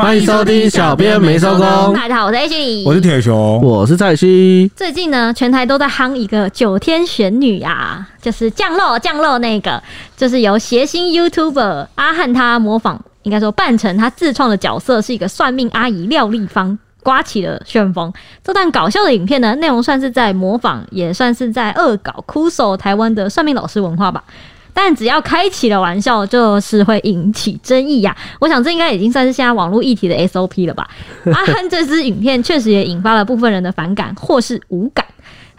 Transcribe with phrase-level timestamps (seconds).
[0.00, 1.92] 欢迎收听小编没收工。
[1.92, 4.72] 大家好，我是 H，我是铁熊，我是蔡西。
[4.74, 9.82] 最近呢，全台都在夯一个九天玄女啊，就是降落降落那个，
[10.16, 18.10] 就是由谐星 YouTuber 阿汉他模仿，应该说扮成他自创的角色，是一个算命阿姨廖丽芳，刮起了旋风。
[18.42, 24.24] 这段搞笑的影片呢，内容算是在模仿，也算是在恶搞酷手台湾的算命老师文化吧。
[24.72, 30.88] 但只要开起了玩笑，就是会引起争议呀、我想这应该已经算是现在网络议题的 SOP 了吧。
[31.26, 35.04] 阿汉这支影片确实也引发了部分人的反感或是无感。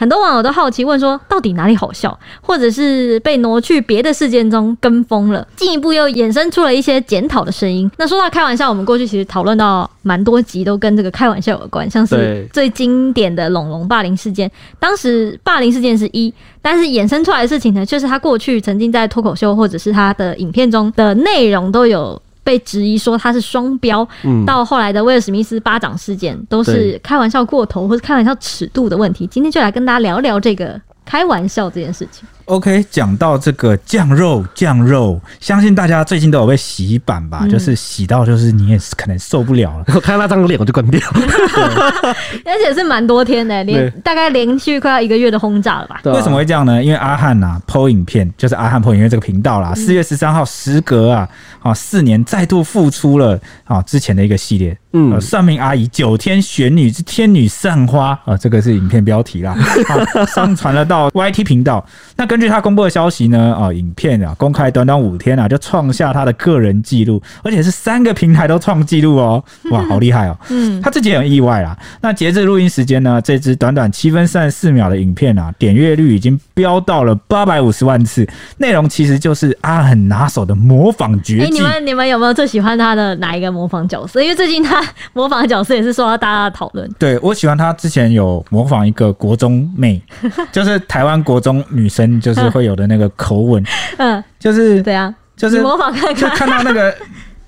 [0.01, 5.47] 很多网友都好奇问说，到底哪里好笑，或者是被挪去别的事件中跟风了？
[5.55, 7.89] 进一步又衍生出了一些检讨的声音。
[7.97, 14.49] 那说到开玩笑，我们过去其实讨论到蛮多集都跟这个开玩笑有关，像是最经典的龙龙霸凌事件。
[14.79, 22.19] 当时霸凌事件是一，但是衍生出来的事情呢，就是他过去曾经在脱口秀或者是他的影片中的内容都有。
[22.43, 29.27] 被质疑说他是双标，嗯，到后来的威尔史密斯巴掌事件都是开玩笑过头或是开玩笑尺度的问题。
[29.27, 32.27] 今天就来跟大家聊聊这个开玩笑这件事情。
[32.51, 37.39] OK，讲到这个酱肉酱肉，相信大家最近都有被洗版吧？
[37.43, 39.85] 嗯、就是洗到，就是你也是可能受不了了。
[39.95, 40.99] 我看到那张脸我就关掉，
[42.43, 46.01] 而且是蛮多天的，连大概连续快要一个月的轰炸了吧？
[46.11, 46.83] 为什么会这样呢？
[46.83, 51.29] 因为阿汉呐，PO 影片就是阿汉 PO 影片这个频道啦，四、嗯、月十三号时隔啊
[51.61, 59.55] 啊四年再度复出了啊之前的一个系列，嗯，算命阿姨九天玄女之天女散花啊，这个是影片标题啦，
[59.87, 61.85] 啊、 上传了到 YT 频道，
[62.17, 62.40] 那跟。
[62.41, 70.35] 据他公布的消息呢，啊，影片啊公开短短五天啊，就创下他的个人纪录，而且是三个平台都创纪录哦， 哇，好厉害哦！
[70.49, 71.77] 嗯，他自己也很意外啦。
[72.01, 78.27] 那截至录音时间呢，这支短短七分三十四秒的影片啊，点阅率已经飙到了八百五十万次。
[78.57, 81.41] 内容其实就是阿很拿手的模仿绝技。
[81.41, 84.19] 哎、欸，你们你们有没有最喜欢他的哪一个模仿角色？
[84.21, 86.89] 因为最近他模仿的角色也是受到大家的讨论。
[86.97, 90.01] 对，我喜欢他之前有模仿一个国中妹，
[90.51, 92.30] 就是台湾国中女生就。
[92.33, 93.63] 就是会有的那个口吻，
[93.97, 96.93] 嗯，就是对啊，就是模仿看看，就看到那个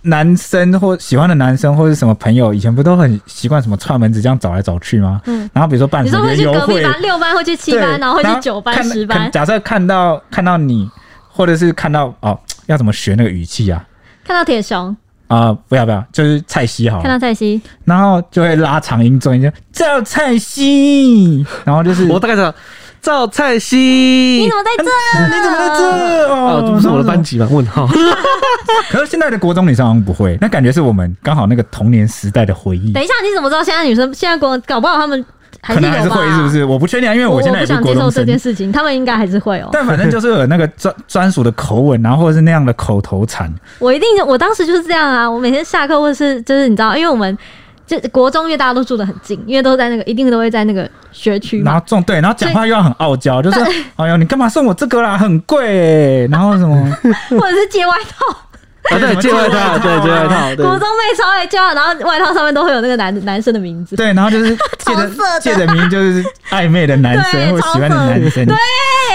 [0.03, 5.21] 男生或喜欢的男生或者什么朋友，以前不都很习惯什么串门子这样找来找去吗？
[5.25, 9.31] 嗯，然后比如说办什么园游会，六班会去七班，然后会去九班十班。
[9.31, 10.89] 假设看到看到你，
[11.29, 13.85] 或者是看到哦，要怎么学那个语气啊？
[14.25, 14.95] 看到铁雄
[15.27, 17.03] 啊、呃，不要不要，就是蔡西好了。
[17.03, 22.53] 看到蔡西，然后就会拉长音重音，就叫蔡西，然后就是我大概知道。
[23.03, 24.85] 赵蔡西，你怎么在这？
[25.27, 26.33] 你怎么在这？
[26.33, 27.45] 哦，这不是我的班级吗？
[27.51, 27.85] 问号。
[28.89, 32.93] 可是现在的国中女生好像不会，那感觉是我们刚好那个童年时代的回忆。
[32.93, 35.23] 等一下，你怎么知道现在女生现在国搞不好他们
[35.61, 36.63] 还是可能还是会，是不是？
[36.63, 38.03] 我不确定，因为我现在也是国中生。
[38.05, 39.69] 我不想接受这件事情，他们应该还是会哦。
[39.73, 43.53] 但反正就是有那个专专属的口吻，然后或者是那样的口头禅。
[43.79, 45.29] 我一定，我当时就是这样啊！
[45.29, 47.37] 我每天下课或是就是你知道，因为我们。
[47.85, 51.61] 就国中，因为大家都住得很近，因为都在那个，一定都会在那个学区。
[51.63, 53.59] 然后重对，然后讲话又要很傲娇，就是
[53.97, 55.17] 哎呦，你干嘛送我这个啦？
[55.17, 56.27] 很贵、欸。
[56.31, 56.97] 然后什么？
[57.31, 58.37] 或者是借外套？
[58.95, 60.63] 啊，对，借外套，对，借外套。
[60.63, 63.95] 国中妹超爱借，然后外套上面都会有那个男男生的名字。
[63.95, 65.11] 对，然后就是借的
[65.41, 68.45] 借的名就是暧昧的男生或喜欢的男生。
[68.45, 68.55] 对。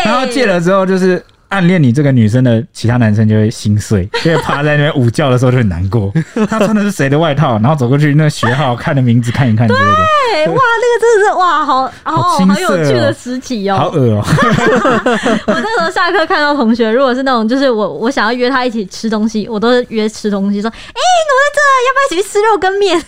[0.05, 1.23] 然后借了之后就是。
[1.48, 6.12] 暗恋你这个女生的其他男生就会心碎，就会趴在那边午觉的时候就很难过。
[6.48, 7.53] 他穿的是谁的外套？
[7.60, 9.97] 然后走过去，那个学号看的名字看一看之类的。
[10.34, 14.22] 对，哇，那个真的是哇，好好好，好有趣的时期哦，好恶哦。
[15.47, 21.58] 我那时候下课看到同学，如果是那种就是我我想要约他一起吃东西，我都是约吃东西，说哎，你怎么在这？
[21.78, 23.03] 要不要一起去吃肉羹面？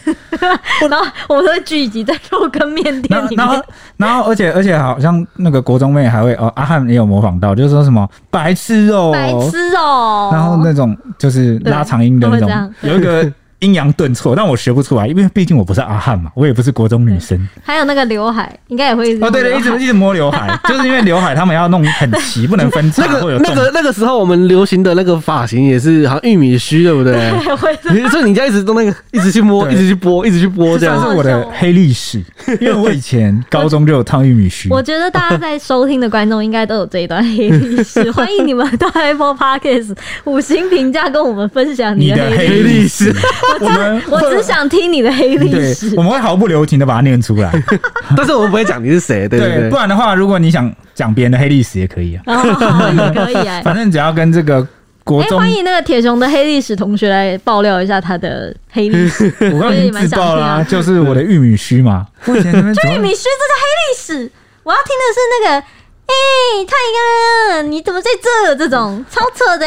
[0.88, 3.36] 然后我们都会聚集在肉羹面店里面。
[3.36, 3.64] 然后，
[3.96, 8.08] 然后而且而且好像那个国中妹还会哦，阿汉也有模仿到，就是说什么。
[8.30, 13.32] 白痴哦，白痴哦，然后那种就是拉长音的那种，有一个。
[13.60, 17.48] 阴阳顿挫，但我学不出来，因为毕竟我不是阿汉嘛，我也不是国中女生。
[17.62, 23.04] 还有那个刘海，应该也会哦，对对，一直一直摸刘海， 就是因为刘海他们要弄很齐，不能分叉。
[23.06, 27.12] 那个那个那个时候我们流行的那个发型也是好像玉米须，对不对？
[27.84, 32.22] 对，所以你家一直都那个一直去摸，一直去拨，一直去拨，这样是我的黑历史。
[32.60, 34.68] 因为我以前高中就有烫玉米须。
[34.72, 43.14] 我觉得大家在收听的观众应该都有这一段黑历史，欢迎你们到 Apple Podcast 五星评价，跟我们分享你的黑历史。
[43.58, 47.50] 我们我只想听你的黑历史，我们会毫不留情的把它念出来，
[48.16, 49.70] 但是我们不会讲你是谁，对不对，对？
[49.70, 54.66] 不然的话，如果你想讲别人的黑历史也可以啊，哦、也可以啊， 反正只要跟这个
[55.04, 64.30] 国中，哎、欸，欢迎那个铁雄的黑历史同学来爆料一下他的黑历史， 我刚已经自爆了、啊，就是我的玉米须嘛，就玉米须这个黑历史，
[64.62, 65.66] 我要听的是那个。
[66.10, 68.56] 哎，太阳，你怎么在这？
[68.56, 69.66] 这种超扯的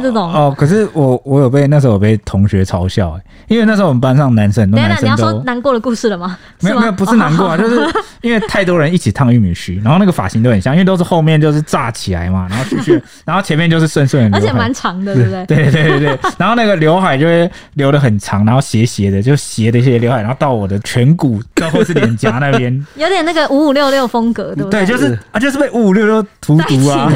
[0.00, 0.54] 这种哦。
[0.56, 6.36] 可是我我有被那时候有被同学嘲笑哎，因为那时候我们班上男生很多男生都你要说难过的故事了吗？
[6.60, 7.80] 没有没有，不是难过啊，哦、 就是
[8.20, 15.46] 因为太多人一起烫玉米须，然后那个发型都很像，因为都是后面就是炸起来嘛，然后继续， 然后前面就是顺顺的，而且蛮长的，对不对？
[15.46, 24.84] 对对对对，然后那个刘海就会留的很长，然后斜斜的，就斜的一些刘海，然后到我的颧骨，然后或是脸颊那边， 有点那个五五六六风格，对不对？
[24.84, 27.12] 对，就是啊，就是被五五六六荼毒啊。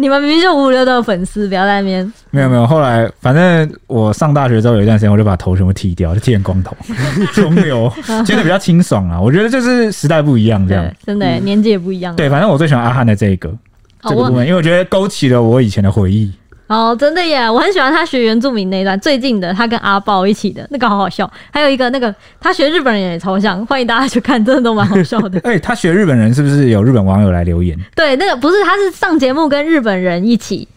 [0.00, 2.12] 你们明明就五五六的粉丝，不要在那边。
[2.30, 6.76] 没有没有，后来反正我上大学之后有一段时间，我就把头全部剃掉，就剃成光头，
[7.34, 7.92] 中流，
[8.24, 9.20] 觉得比较清爽啊。
[9.20, 12.14] 我觉得就是时代不一样，这样真的、嗯、年纪也不一样。
[12.14, 16.32] 对，反正我最喜欢阿汉的这一个、哦、这个部分，因为我觉得勾起了我以前的回忆。
[16.68, 17.50] 哦，真的耶！
[17.50, 21.28] 我很喜欢他学原住民那一段，最近的他跟阿豹一起的那个好好笑。
[21.50, 25.40] 还有一个那个他学日本人也超像，欢迎大家去看，真的都蛮好笑的。
[25.48, 27.74] 哎、欸，他学日本人是不是有日本网友来留言？
[27.96, 30.68] 对，那个不是，他是上节目跟日本人一起，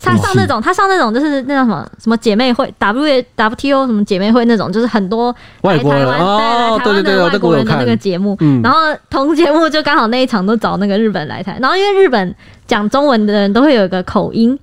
[0.00, 8.38] 他上那种，他上那种就是那叫什么什么姐妹会，W W T O 什么姐妹会那种，就是很多外国人哦，对对对，外国人的那个节目。
[8.62, 8.78] 然后
[9.10, 12.32] 同节目就刚好那一场都找那个日本人来台，然后因为日本
[12.68, 14.56] 讲中文的人都会有一个口音。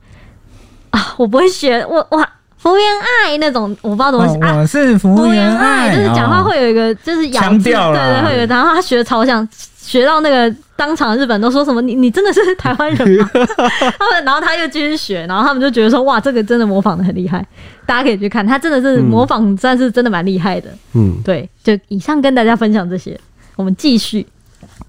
[0.92, 9.48] 啊，我不会学，我哇，福原爱那种，我不知道怎么写、哦、我是福原爱，爱就是讲话会有一个，就是咬字，对对，会有，然后他学的超像，
[9.78, 13.30] 学到那个当场日本都说什么，你你真的是台湾人吗？
[13.34, 17.44] 他们，然后他又继续学，然后他们就觉得说，哇，这个真的模仿的很厉害，
[17.86, 20.70] 大家可以去看，他真的是模仿，算是真的蛮厉害的。
[20.94, 23.20] 嗯，对，就以上跟大家分享这些，
[23.56, 24.28] 我们继续。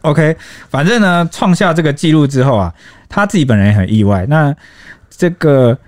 [0.03, 0.37] OK，
[0.69, 2.75] 反正呢，创下这个记录之后啊，
[3.09, 4.27] 他自己本人也很意外。
[4.29, 4.55] 那
[5.09, 5.79] 这个。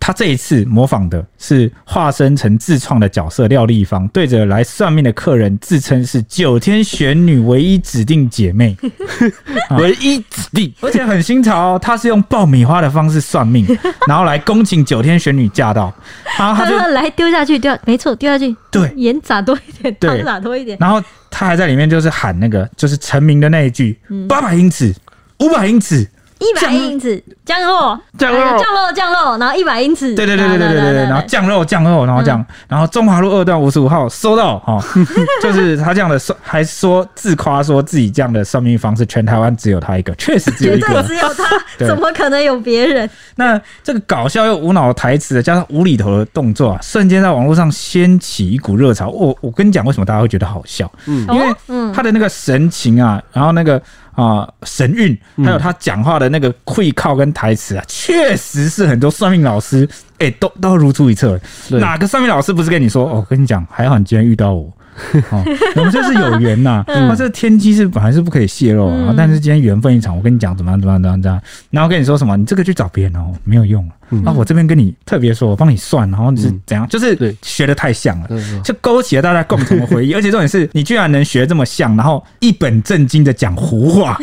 [0.00, 8.76] 他这一次模仿的是化身成自创的角色廖丽芳，对着来算命的客人自称是九天玄女唯一指定姐妹，
[9.78, 11.78] 唯一指定，而且很新潮哦。
[11.80, 13.66] 他是用爆米花的方式算命，
[14.08, 15.92] 然后来恭请九天玄女驾到。
[16.38, 20.78] 然后他就他来丢下去，丢没错，丢下去，对，盐撒多一点，汤撒多一点。
[20.80, 23.98] 然后他还在里面就是喊那个就是成名的那一句：
[24.28, 24.94] 八百英尺，
[25.40, 26.08] 五百英尺。
[26.38, 34.78] 一百英尺降落，降落，降落，降落，然后一百英尺，对对对对对对对，然后降落降落，然后这样，然后中华路二段五十五号收到哈，
[35.42, 41.44] 就是他这样的说，还说自夸说自己这样的算命方式，全台湾只有他一个，确实只有一个，只有他，
[41.78, 43.08] 怎么可能有别人？
[43.36, 49.08] 那这个搞笑又无脑的台词，加上无厘头的动作啊，瞬间在网络上掀起一股热潮。
[49.08, 50.90] 我我跟你讲，为什么大家会觉得好笑？
[51.06, 51.52] 嗯，因为
[51.92, 53.82] 他的那个神情啊，然后那个。
[54.18, 61.40] 啊、呃，神韵，还有他讲话的那个会靠跟台词啊，确实是很多算命老师哎、欸，都都如出一辙。
[61.70, 63.08] 哪个算命老师不是跟你说？
[63.08, 64.72] 哦，跟你讲，还好你今天遇到我。
[65.30, 65.44] 哦，
[65.76, 73.94] 我们这是有缘呐，那这个天机是本来是不可以泄露啊，但是今天缘分一场，我跟你讲怎么样怎么样怎么样，怎么样，然后跟你说什么，你这个去找别人哦，没有用啊，
[74.36, 78.28] 我这边跟你特别说，我帮你算，然后你是怎样，就是学的太像了，
[78.62, 84.16] 就勾起了大家共同的回忆， 而且重点是你居然能学这么像，然后一本正经的讲胡话，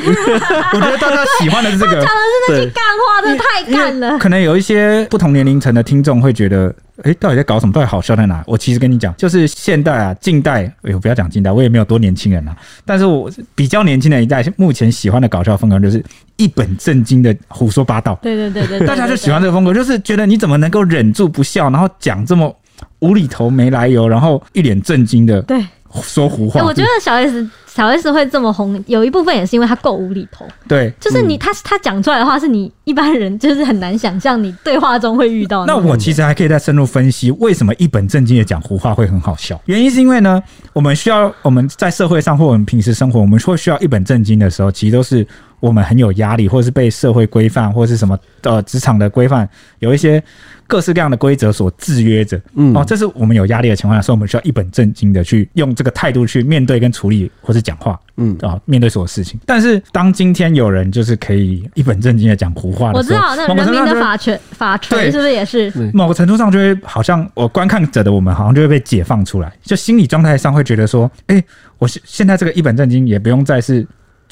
[0.73, 4.17] 我觉得大家喜欢的是这个，讲的是那些干话，真的太干了。
[4.17, 6.73] 可能有一些不同年龄层的听众会觉得。
[7.03, 7.73] 哎，到底在搞什么？
[7.73, 8.41] 到底好笑在哪？
[8.47, 12.55] 我其实跟你讲，就是现代啊，近代，哎呦，不要讲近代，我也没有多年轻人啊。
[12.85, 16.01] 但是我比较年轻的一代，目前喜欢的搞笑风格就是
[16.37, 18.17] 一本正经的胡说八道。
[18.21, 22.55] 对对对对，大家就喜欢这个风格，就是觉得你怎么能够忍住不笑，然后讲这么
[22.99, 25.63] 无厘头、没来由，然后一脸正经的对
[26.01, 26.63] 说胡话。
[26.63, 27.47] 我觉得小 S。
[27.75, 30.47] 小 S 会这么红，有一部分也是因为他够无厘头。
[30.65, 35.65] 对，就是你他他讲出来的话，是你一般人就是很难想象你对话中会遇到。
[35.65, 39.59] 那我其实还可以再深入分析，为什么一本正经的讲胡话会很好笑？
[39.65, 45.27] 原因是因为呢，我们需要我们在社会上或我们平时生活，我们会需要一本正经的时候，其实都是
[45.59, 49.47] 我们很有压力，或是被社会规范，或是什么呃职场的规范，
[49.79, 50.23] 有一些
[50.65, 52.39] 各式各样的规则所制约着。
[52.53, 57.65] 嗯，哦，这是我们有压力的情况下，所以我们需要一本正经的去用这个态度去面对跟处理，或是。
[57.65, 59.39] 讲话，嗯啊，面对所有事情。
[59.43, 65.73] 但是当今天有人就是可以一本正经的讲胡话的时候，我知道那人民的法权法权是不是也是？
[65.95, 71.45] 某个程度上就会好像我观看者的我们好像就会被解放出来，就心理状态上会觉得说，哎、欸，
[71.79, 73.83] 我现现在这个一本正经也不用再是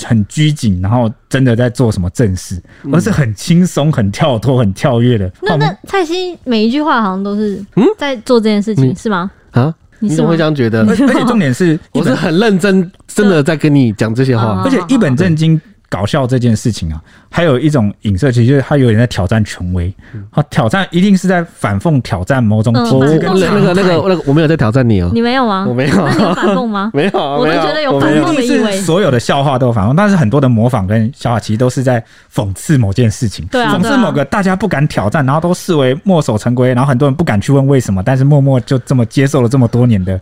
[0.03, 5.31] 很拘谨，然后真的在做什么正事，而是很轻松、很跳脱、很跳跃的。
[5.41, 9.29] 那那蔡西每一句话好像都是嗯在做这件事情，是吗？
[9.51, 9.73] 啊？
[9.99, 10.85] 你怎么会这样觉得？
[10.85, 14.61] 而且重点是， 我是很认真，真的在跟你讲这些话。
[14.65, 15.59] 而且一本正经
[15.93, 19.93] 搞笑这件事情啊，还有一种影射，其实就是他有点在挑战权威。
[20.31, 25.11] 好，挑战一定是在反讽挑战某种体制跟、嗯、那个那个那个，我没有在挑战你哦。
[25.13, 25.67] 你没有吗？
[25.69, 25.95] 我没有。
[25.95, 26.89] 那你有反讽吗？
[26.95, 27.11] 没有。
[27.13, 28.75] 我都觉得有反讽的意味。
[28.77, 40.19] 所有的笑话都有反讽，但是很多的模仿跟笑话其实都是在讽刺某件事情，讽刺某个大家不敢挑战，然后都视为墨守成规，然后很多人不敢去问为什么，但是默默就这么接受了这么多年的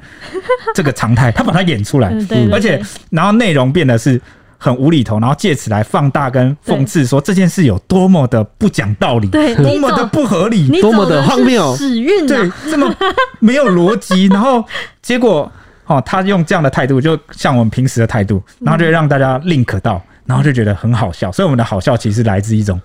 [0.75, 2.13] 这个常态，他把它演出来，
[2.51, 4.19] 而且然后内容变得是。
[4.63, 12.95] 很无厘头，然后借此来放大跟讽刺，说这件事有多么的不讲道理，对，多么的不合理，多么的荒谬，屎运，对，这么
[13.39, 14.27] 没有逻辑。
[14.29, 14.63] 然后
[15.01, 15.51] 结果，
[15.87, 21.31] 哦，他用这样的态度，就像我们平时的态度，然后就让大家 link 到，然后就觉得很好笑。
[21.31, 22.79] 所以我们的好笑其实来自一种，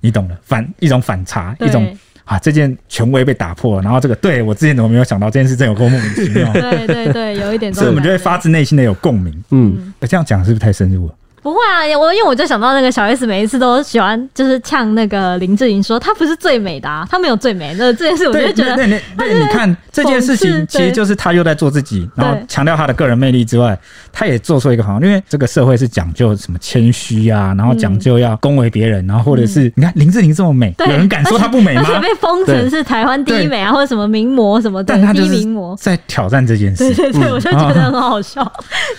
[0.00, 3.82] 你懂的，反一种反差，一种啊，这件权威被打破了。
[3.82, 6.52] 然后这个，对我之前怎么没有想到这件事，真有够莫名其妙。
[6.52, 9.44] 对对对，有一点，所以我们就会发自内心的有共鸣。
[9.50, 11.14] 嗯，这样讲是不是太深入了？
[11.42, 17.74] 不会啊，我因为我就想到那个小 S 每一次都喜欢就是呛那个林志玲说她不是最美的，啊，她没有最美。
[17.78, 23.78] 那这件事我就觉得，对对对，你看这件事情其实就是她又在做自己，然后强调她的个人魅力之外，
[24.12, 31.84] 她也做出一个好像，因为这个社会是讲究什么谦虚啊，然后讲究要恭维别人，然后或者是你看林志玲这么美，有人敢说她不美吗？
[31.86, 38.40] 而且被封成是台湾第一美啊，或者什么名模什么的，第一名模在挑战这件事，对对对，我就觉得很好笑，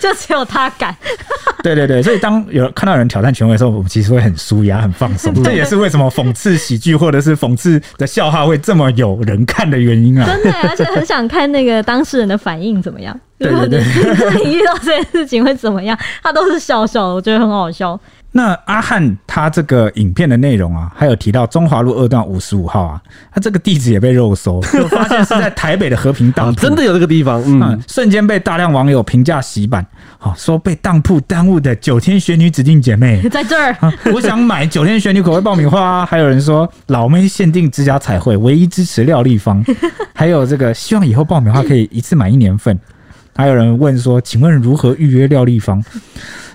[0.00, 0.94] 就只有她敢。
[1.62, 3.02] 对对对，所以当有看到人。
[3.12, 5.34] 挑战权威的时候，我们其实会很舒压、很放松。
[5.44, 10.24] 这也是为什么讽刺喜剧或者是讽刺的笑话会这么有人看的原因啊！
[10.24, 13.14] 真的，而且很想看那个当事人的反应怎么样。
[13.38, 13.84] 对对对，
[14.46, 15.98] 你遇到这件事情会怎么样？
[16.22, 18.00] 他都是笑笑的，我觉得很好笑。
[18.34, 29.86] 那阿汉他这个影片的内容啊，还有提到中华路二段五十五号啊，他这个地址也被肉搜， 就发现是在台北的和平当铺，真的有这个地方，嗯，瞬间被大量网友评价洗版，
[30.16, 33.20] 好说被当铺耽误的九天玄女指定姐妹。
[33.28, 33.76] 在这儿，
[34.14, 39.62] 我想买九天玄女口味爆米花，还有人说老妹限定指甲彩绘，唯一支持廖丽芳，
[40.14, 42.80] 还有这个希望以后爆米花可以一次买一年份，
[43.36, 45.84] 还有人问说，请问如何预约廖丽芳？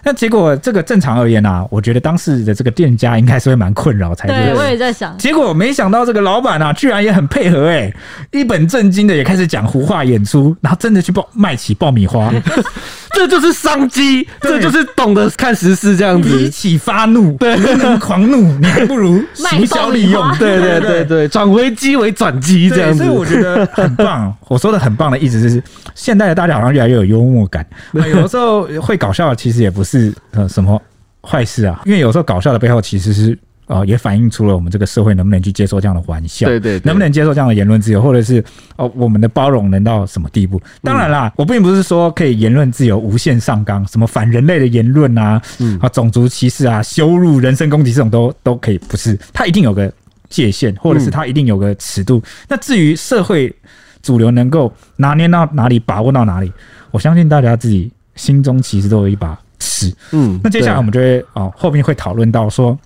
[0.07, 4.37] 那结果，这个正常而言啊，我觉得当时的这个店家应该是会蛮困扰才对。
[4.37, 5.17] 对，我也在想。
[5.17, 7.91] 结果没想到这个老板啊，居然也很配合，哎，
[8.31, 12.31] 一本正经的也开始讲胡话演出，然后真的去爆卖起爆米花。
[13.15, 16.41] 这就是商机， 这就是懂得看时事这样子。
[16.41, 20.37] 一起发怒，对，能狂怒， 你还不如行销利用。
[20.37, 23.03] 对对对对，转危机为转机这样子。
[23.03, 24.33] 所以我觉得很棒。
[24.47, 25.61] 我说的很棒的意思就是，
[25.95, 27.65] 现代的大家好像越来越有幽默感。
[27.91, 29.96] 有的时候会搞笑，其实也不是
[30.31, 30.81] 呃什么
[31.21, 31.81] 坏事啊。
[31.85, 33.37] 因为有时候搞笑的背后其实是。
[33.69, 38.41] 呃，也反映出了我们这个社会能不能去接受这样的玩笑，对对，对，能不能接受这样的言论自由，或者是
[38.77, 40.57] 哦，我们的包容能到什么地步？
[40.81, 49.19] 当然啦，我并不是说可以言论自由无限上纲，什么反人类的言论啊，嗯啊，种族歧视啊，羞辱、人身攻击这种都都可以，不是？
[49.33, 49.91] 它一定有个
[50.29, 52.23] 界限，或者是它一定有个尺度。
[52.47, 53.53] 那至于社会
[54.01, 56.49] 主流能够拿捏到哪里，把握到哪里，
[56.89, 59.93] 我相信大家自己心中其实都有一把尺。
[60.11, 62.77] 嗯，那接下来我们就会哦，后面会讨论到说。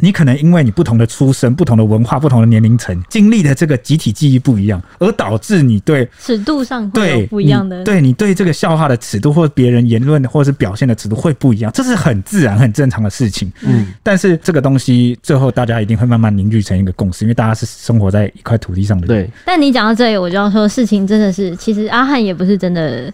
[0.00, 7.82] 你可能因为你不同的出身、不同的文化、不同的年龄层，经历的这个集体记忆不一样，而导致你对尺度上会有不一样的。
[7.82, 13.50] 对，你对这个笑话的尺度，或别人言论或者是表现的尺度会不一样，这是很自然、很正常的事情。
[13.62, 19.06] 嗯，但是这个东西最后大家一定会慢慢凝聚成一个共识，因为大家是生活在一块土地上的。
[19.06, 19.30] 对。
[19.46, 23.10] 但你讲到这里，我就要说，事情真的是，其实阿汉也不是真的，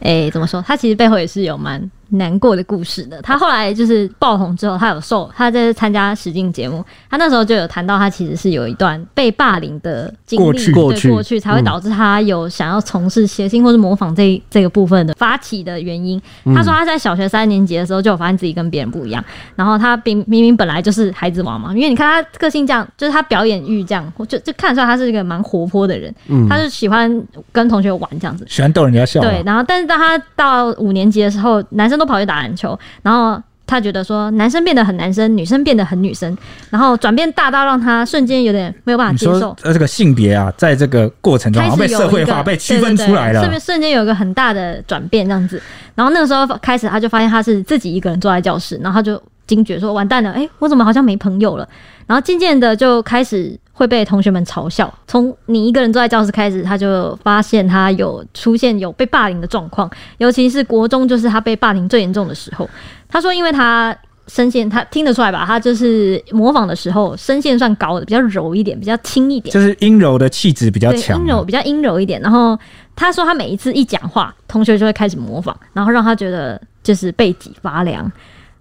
[0.00, 0.62] 哎、欸，怎么说？
[0.66, 1.90] 他其实背后也是有蛮。
[2.10, 16.20] 难过的故事的，他后来就是爆红之后，他有受他在参加实境节目，他那时候就有谈到，他其实是有一段被霸凌的经历，过去过去，过去才会导致他有想要从事谐星或是模仿这这个部分的发起的原因。
[16.54, 19.24] 他说他在小学三年级的时候就有发现自己跟别人不一样，
[19.56, 26.14] 然后他明明明本来就是孩子王嘛，因为你看他个性这样，就是他表演欲这样，就就看得出来他是一个蛮活泼的人，
[26.48, 27.22] 他是喜欢
[27.52, 29.20] 跟同学玩这样子，喜欢逗人家笑。
[29.20, 36.36] 对，然后但是当他到五年级的时候，男生都跑去打篮球，然后他觉得说男生变得很男生，女生变得很女生，
[36.70, 39.56] 然后转变大到让他瞬间有点没有办法接受。
[39.62, 45.60] 呃，这个性别啊，在这个过程中被社会化、被区分出来了，顺便瞬间有一个很大的转变，这样子。
[45.94, 51.68] 然后那个时候开始，他就发现他是自己一个人坐在教室，然后他就惊觉说：“完蛋了，哎，我怎么好像没朋友了？”
[52.06, 53.58] 然后渐渐的就开始。
[53.76, 54.92] 会被同学们嘲笑。
[55.06, 62.68] 从你一个人坐在教室开始，他就发现他有出现有被霸凌的状况，尤其是国中，就是他被霸凌最严重的时候。
[63.06, 63.94] 他说，因为他
[64.28, 65.44] 声线，他听得出来吧？
[65.46, 72.18] 他就是模仿的时候声线算高的，比较柔一点，比较轻一点，就是阴柔的气质比较强，阴柔比较阴柔一点。
[72.22, 72.58] 然后
[72.96, 78.10] 他说，他每一次一讲话，同学就会开始模仿，然后让他觉得就是背脊发凉。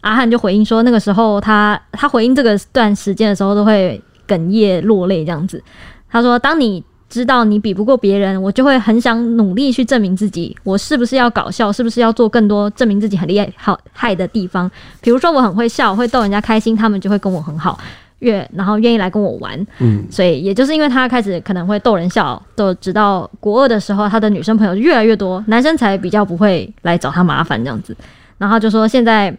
[0.02, 5.62] 阿汉就回应说，那个时候他他回应这个段时间的时候都会哽咽落泪这样子。
[6.10, 10.56] 他说：“当你知道你比不过别人，我就会很想努力去证明自己。
[10.64, 11.72] 我是不是要搞笑？
[11.72, 14.70] 是不是要做更多证明自己很厉害好害的地方？
[15.02, 17.78] 比如说我很会笑，会逗人家开心，他们就会跟我很好，
[18.20, 19.68] 愿然后愿意来跟我玩。
[19.80, 27.96] 嗯，所以也就是因为他开始可能会逗人笑，都直到国二的时候，他的女生朋友越来越多，男生才比较不会来找他麻烦这样子。
[28.38, 29.36] 然后就说现在。”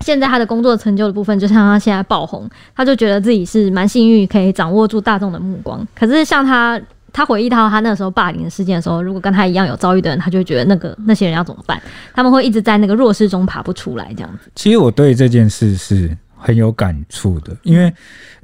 [0.00, 5.86] 现在他的工作成就的部分，就像他现在爆红，他就觉得自己是蛮幸运，可以掌握住大众的目光。
[5.94, 6.80] 可是像他，
[7.12, 11.80] 他回忆到他那时候霸凌的事件的时候，如果跟他一样有遭遇的人，他就会觉得那个那些人要怎么办？
[12.14, 14.50] 他们会一直在那个弱势中爬不出来，这样子。
[14.54, 17.92] 其实我对这件事是很有感触的，因为，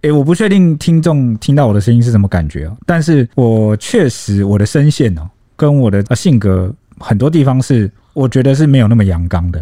[0.02, 5.22] 诶、我不确定听众听到我的声音是什么感觉哦，但是我确实我的声线哦，
[5.56, 9.60] 跟我的性格很多地方是，我觉得是没有那么阳刚的。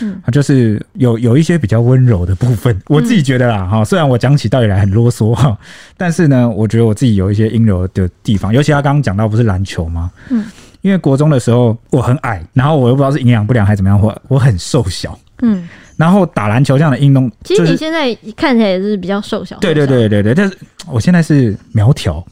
[0.00, 3.84] 嗯，就是有有一些比较温柔的部分， 我自己觉得啦哈。
[3.84, 5.56] 虽然我讲起道理来很啰嗦哈，
[5.96, 8.52] 但是呢，我觉得我自己有一些阴柔的地方。
[8.52, 10.10] 尤其他刚刚讲到不是篮球吗？
[10.30, 10.44] 嗯，
[10.82, 15.18] 因为国中的时候我很矮，然后我又不知道是营养不良还是怎么样，我我很瘦小。
[15.42, 19.56] 嗯，然后打篮球这样的运动，其实你现在看起来也是比较瘦小。
[19.58, 20.56] 对对对对对，但是
[20.90, 22.24] 我现在是苗条。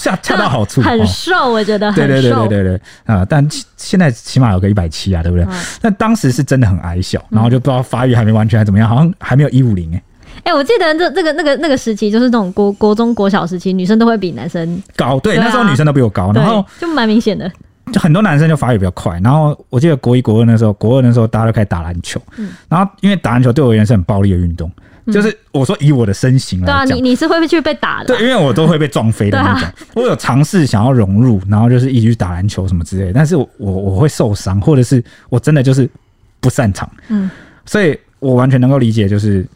[0.00, 2.06] 恰恰、 哦、到好处，很瘦，我觉得很瘦。
[2.06, 3.26] 对对对对对对啊、呃！
[3.26, 3.46] 但
[3.76, 5.46] 现在起码有个一百七啊，对不对？
[5.82, 10.02] 那、嗯、当时是真的很矮小，然后就不知道发育还没完全还怎么样，好像还没有一五零哎。
[10.38, 15.18] 哎、欸，我记得这这个那个那个时期，就是那种国国中国小时期，女生都会比男生高。
[15.20, 17.50] 对，那时候女生都比我高，然后就蛮明显的。
[17.92, 24.70] 就很多男生就发育比较快，然后我记得国一国二那时候，国二那时候大家都开始打篮球，嗯、然后因为打篮球对我而言是很暴力的运动。
[25.12, 28.16] 就是我说以我的身形来讲，对啊，你你是会不会去被打的？
[28.16, 29.68] 对，因为我都会被撞飞的那种。
[29.68, 35.88] 啊、 我有尝试想要融入，然后就是一起去打篮球什么之类的，但是我我，我会受伤，或者是我真的就是
[36.40, 36.90] 不擅长。
[37.08, 37.30] 嗯，
[37.66, 39.46] 所以我完全能够理解，就是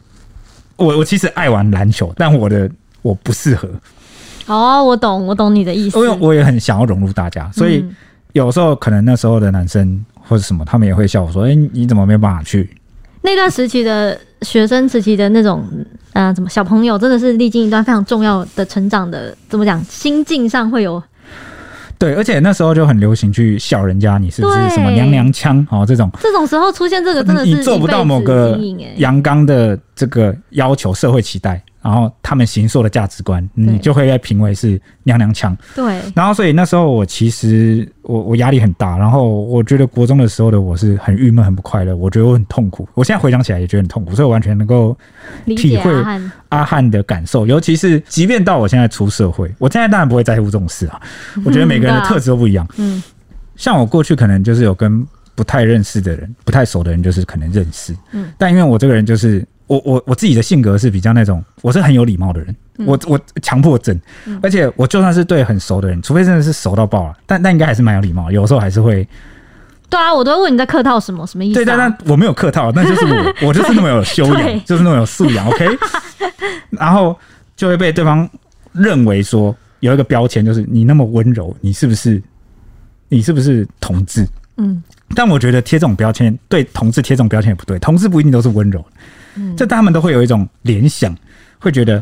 [0.75, 2.69] 我我其实爱玩篮球，但我的
[3.01, 3.67] 我不适合。
[4.45, 5.97] 哦，我懂，我懂你的意思。
[5.99, 7.83] 因为我也很想要融入大家，所以
[8.33, 12.69] 有时候可能那时候的男生或者什么，他们也会笑我说：“哎、欸，你怎么没有办法去？”
[13.21, 15.63] 那段时期的学生时期的那种，
[16.13, 21.01] 呃，怎么小朋友真的是历经一段非常重要的成长的，怎么讲，心境上会有。
[21.97, 25.85] 对，而且那时候就很流行去笑人家，你是不是什么娘娘腔哦？
[25.85, 28.57] 这种这种时候出现这个真的是你做不到某个
[28.95, 31.61] 阳刚的这个要求，社会期待。
[31.81, 35.57] 然后他们行塑的价值观，你就会被评为是娘娘腔。
[35.73, 36.01] 对。
[36.13, 42.87] 然后所以那时候我其实我我压力很大，然后我觉得国中的时候的我是很郁闷、很不快乐，我觉得我很痛苦。
[42.95, 44.97] 我现在回想起来也觉得很痛苦，所以我完全能够
[45.45, 45.91] 体会
[46.49, 47.47] 阿汉的感受。
[47.47, 50.99] 尤其是即便到我现在出社会，我现在当然不会在乎这种事啊。
[51.45, 52.67] 我觉得每个人的特质都不一样。
[52.75, 53.01] 嗯。
[53.55, 57.95] 像我过去可能就是有跟不太认识的人、不太熟的人，就是可能认识。
[58.11, 58.33] 嗯。
[58.37, 59.47] 但因为我这个人就是。
[59.69, 69.07] 我我我自己的性格是比较那种，我是很有礼貌的人，嗯、我我强迫症，嗯、而且我就算是对很熟的人，除非真的是熟到爆了，但但应该还是蛮有礼貌，有时候还是会。
[69.91, 71.63] 对啊，我都会问你在客套什么，什么意思、啊？
[71.63, 75.67] 对，但但我没有客套，那就是我，我就是那么有修养，就是那么有素养，OK。
[76.69, 77.17] 然后
[77.55, 78.29] 就会被对方
[78.71, 82.21] 认为说有一个标签，就是你那么温柔，你是不是
[83.07, 84.23] 你是不是同志？
[84.57, 84.83] 嗯，
[85.15, 88.85] 但我觉得贴这种标签对同志贴这种标签也不对，同志不一定都是温柔。
[89.55, 91.15] 这他们都会有一种联想，
[91.59, 92.01] 会觉得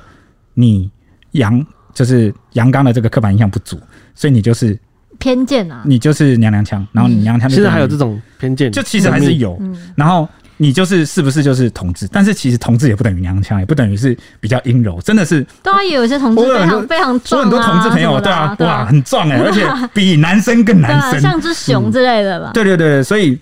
[0.53, 0.89] 你
[1.31, 3.79] 阳就是阳刚的这个刻板印象不足，
[4.13, 4.77] 所以你就是
[5.19, 9.59] 偏见啊，你就是娘娘腔，然后你娘娘腔，其实还有这种偏见，就其实还是有。
[9.95, 12.07] 然后你就是是不是就是同志？
[12.11, 15.45] 但是其实同志也不等于娘娘腔，也不等于是比较阴柔，真的是。
[15.63, 22.51] 对啊，也有一些同志非常非常壮，有很多同志朋友，对啊，哇，很壮哎，而且比男生更男生，像只熊之类的吧。
[22.53, 23.39] 对对对，所以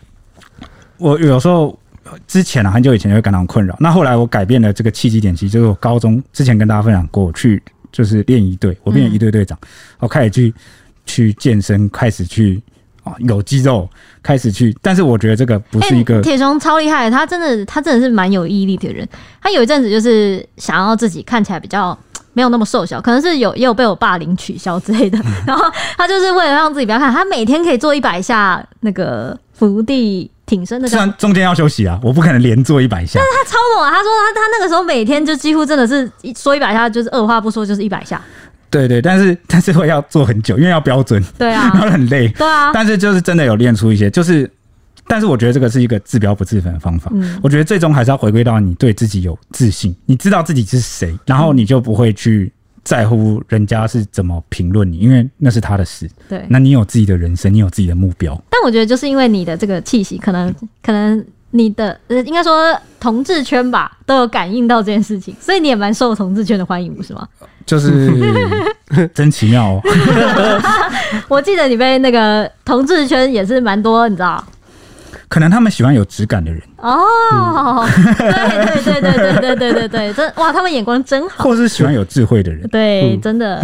[0.97, 1.77] 我有时候。
[2.27, 3.75] 之前啊，很久以前就会感到困扰。
[3.79, 9.67] 那后来我改变了这个契机点，其实就是我高中之前跟大家分享过，我去就是练一队，我变成一队队长，嗯、
[10.01, 10.53] 我开始去
[11.05, 12.61] 去健身，开始去
[13.03, 13.89] 啊有肌肉，
[14.21, 14.75] 开始去。
[14.81, 19.07] 但是我觉得这个不是一个铁雄、欸、超厉害，他真的他真的是蛮有毅力的人。
[19.41, 21.97] 他有一阵子就是想要自己看起来比较
[22.33, 25.17] 没有那么瘦小，可能是有也有被我霸凌取消之类的。
[25.19, 25.65] 嗯、 然后
[25.97, 30.29] 他就是为了让自己不要看，他每天可以做一百下那个伏地。
[30.45, 33.19] 挺身的，虽然中间要休息啊，我不可能连做一百下。
[33.19, 33.91] 但是他超猛啊！
[33.91, 38.21] 他说他他那个时候每天就几乎真的是说一百下，就是二话不说就是一百下。
[38.69, 41.23] 对对，但是但是会要做很久，因为要标准。
[41.37, 42.27] 对啊，然后很累。
[42.29, 44.49] 对啊，但是就是真的有练出一些，就是，
[45.07, 47.09] 但是我觉得这个是一个治标不治本的方法。
[47.13, 52.51] 嗯，我觉得最终还是要回归到你对自己有自信，你知道自己是谁，然后你就不会去。
[52.85, 56.09] 在乎人家是怎么评论你，因为那是他的事。
[56.29, 58.39] 对，那你有自己的人生，你有自己的目标。
[58.49, 67.27] 但我觉得，就是因为你的这个气息，可能可能你的呃，应该说同志圈吧，都有感应到这件事情，所以你也蛮受同志圈的欢迎，不是吗？
[67.65, 68.11] 就是
[69.15, 69.81] 真奇妙哦。
[71.27, 74.45] 我记得你被那个同志圈也是蛮多，你知道。
[75.27, 77.83] 可能他们喜欢有质感的人哦，
[78.17, 83.59] 对对对对对对对对对，真哇，他们眼光真好，或是喜欢有智慧的人，对，真的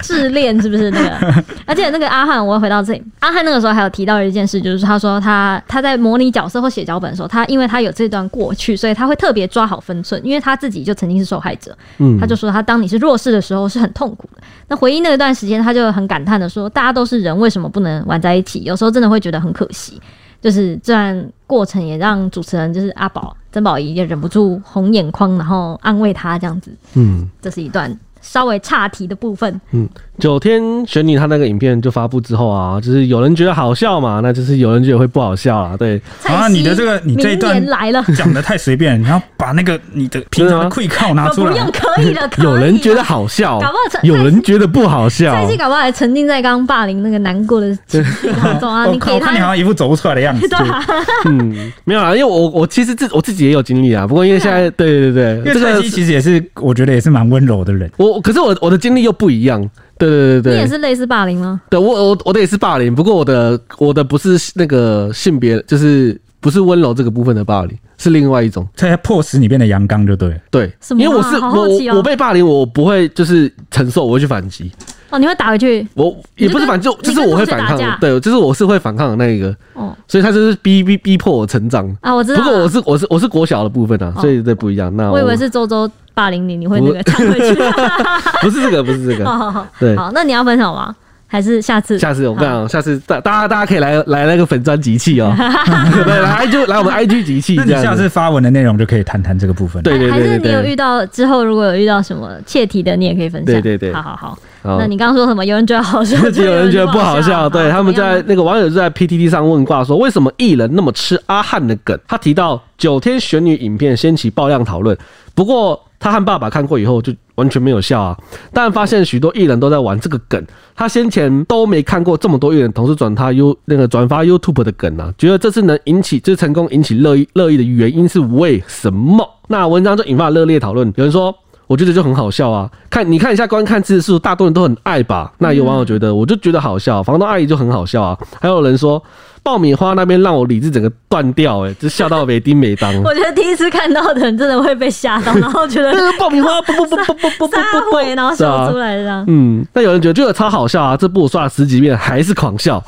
[0.00, 1.44] 自恋是不是那个？
[1.64, 14.42] 而且那个阿汉，我回到这里，阿汉那个时候还有提到一件事，就是他说他他在模拟角色或写脚本的时候，他因为他有这段过去，所以他会特别抓好分寸，因为他自己就曾经是受害者，嗯，他就说他当你是弱势的时候是很痛苦的。
[14.68, 18.62] 那回忆那段时间，他就很感叹的说，大家都是人，为什么不能玩在一起？
[18.64, 19.98] 有时候真的会觉得很可惜。
[20.42, 26.70] 就是这段过程也让主持人就是阿宝曾宝仪也忍不住红眼眶，然后安慰他这样子。
[26.94, 27.98] 嗯，这是一段。
[28.22, 29.86] 稍微岔题的部分，嗯，
[30.18, 36.00] 九天玄女她那个影片就发布之后啊，就是有人觉得好笑嘛，那就是有人觉得会不好笑啊，对。
[36.24, 41.52] 啊，你的这个你这一段来了，讲的太随便， 你要把那个你的平常的溃靠拿出来。
[41.52, 45.34] 不用，可以的，有人觉得好笑，搞不好有人觉得不好笑。
[45.34, 48.86] 蔡西搞不好还沉浸在刚刚霸凌那个难过的情绪当中啊！
[48.92, 50.48] 你给他，你好像一副走不出来的样子。
[51.26, 58.11] 嗯，没有啊，因为我我其实自我自己也有经历啊，不过因为现在对对对，因为蔡西其实也是我觉得也是蛮温柔的人，我。
[58.20, 59.60] 可是我我的经历又不一样，
[59.98, 61.60] 对对对对，你也是类似霸凌吗？
[61.70, 74.70] 对，我我我的也是霸凌，不过我的我的不是那个性别，就是不是温柔这个部分的霸凌，是另外一种，它要迫使你变得阳刚就对，对，因为我是我我被霸凌，我不会就是承受，我会去反击。
[75.10, 75.86] 哦，你会打回去？
[75.92, 79.54] 我也不是反，就就是我会反抗，对，就是我是会反抗的那一个。
[79.74, 82.42] 哦，所以他就是逼逼逼迫我成长啊，我知道。
[82.42, 84.90] 不过我是我是我是国小的部分啊，所以这不一样。
[84.96, 85.86] 那我以为是周周。
[86.14, 87.54] 霸凌你，你会那个抢回去？
[88.42, 89.24] 不是这个，不是这个。
[89.28, 90.94] 好好好，对，好，那你要分享吗？
[91.26, 91.98] 还是下次？
[91.98, 95.32] 下次我跟你讲，下次大大家大家可以来来那个粉砖集气哦，
[96.04, 97.54] 对，来就来我们 IG 集气。
[97.56, 99.82] 那你下次发文的内容就可以谈谈这个部分。
[99.82, 103.46] 对对对，还是你有遇到之后如果有遇到什么切题的，你也可以分享。
[103.46, 104.38] 对对对，好好好。
[104.78, 105.42] 那你刚刚说什么？
[105.42, 107.48] 有人觉得好笑，有人觉得不好笑。
[107.48, 111.98] 对，他们在那个网友就在 PTT 上问卦说，为什么艺人那么吃阿汉的梗？
[112.06, 114.94] 他提到九天玄女影片掀起爆量讨论，
[115.34, 115.82] 不过。
[116.02, 118.18] 他和爸爸看过以后就完全没有笑啊，
[118.52, 129.24] 但发现许多艺人都在玩这个梗，他先前都没看过这么多艺人同时转他 U 那个转发 YouTube 的梗啊，觉得这次能引起这成功引起热议热议的原因是为什么？
[129.46, 131.32] 那文章就引发热烈讨论，有人说
[131.68, 135.32] 我觉得就很好笑啊，看你看一下观看次数，大多人都很爱吧？
[135.38, 139.02] 那有网友觉得我就觉得好笑，房东阿姨就很好笑啊，还有人说。
[139.44, 142.94] 爆米花那边让我理智整个断掉，哎，就笑到没丁没当。
[143.02, 149.24] 我觉得第一次看到的人真的会被吓到，然后觉得 爆米花不不不不不不不不，然后笑出来这样。
[149.26, 152.80] 嗯，那有人觉得这个超好笑啊，这部我刷了十几遍还是狂笑。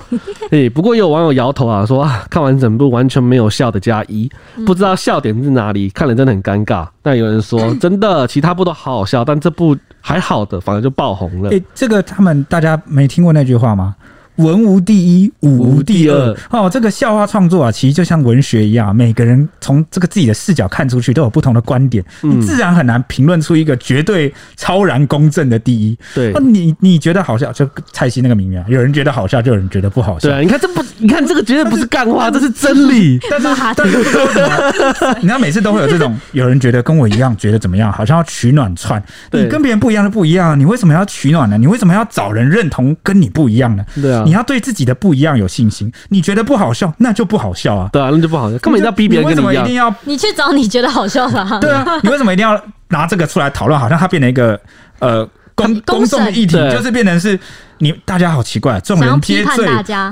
[0.53, 4.31] 哎，不过也有网友摇头啊，说啊，看完整部完全没有笑的加一，
[4.65, 6.87] 不知道笑点是哪里，看了真的很尴尬。
[7.03, 11.49] 那有人说 真的，其他部都好好笑，但这部还好的反而就爆红了。
[11.51, 13.97] 哎，这个他们大家没听过那句话吗？
[14.37, 16.37] 文无第一，武无第二。
[16.51, 25.97] 哦，这个笑话创作啊，其实就像文学一样，每个人从这个自己的视角看出去，都有不同的观点，你自然很难评论出一个绝对超然公正的第一。
[26.15, 30.29] 对，你你觉得好笑，就蔡西那个名言，有人觉得好笑，就有人觉得不好笑。
[30.29, 33.19] 对，你看这不，你看这个绝对不是干话，这是真理。
[33.31, 33.99] 但是，但是，
[35.23, 39.03] 你看每次都会有这种，有人觉得跟我一样，觉得怎么样，好像要取暖串。
[39.31, 41.57] 你跟别人不一样就不一样，你为什么要取暖呢？
[41.57, 43.85] 你为什么要找人认同跟你不一样呢？
[43.95, 44.24] 对啊。
[44.25, 45.93] 你要对自己的不一样有信心。
[46.09, 47.89] 你觉得不好笑，那就不好笑啊。
[47.93, 48.59] 对啊，那就不好笑。
[48.59, 49.49] 根本要逼别人跟你一样。
[49.53, 49.95] 为什么一定要？
[50.05, 51.61] 你去找你觉得好笑的。
[51.61, 53.79] 对啊，你为什么一定要拿这个出来讨论？
[53.79, 54.59] 好像它变成一个
[54.99, 57.39] 呃公公众议题，就是变成是
[57.79, 59.69] 你大家好奇怪，众人皆醉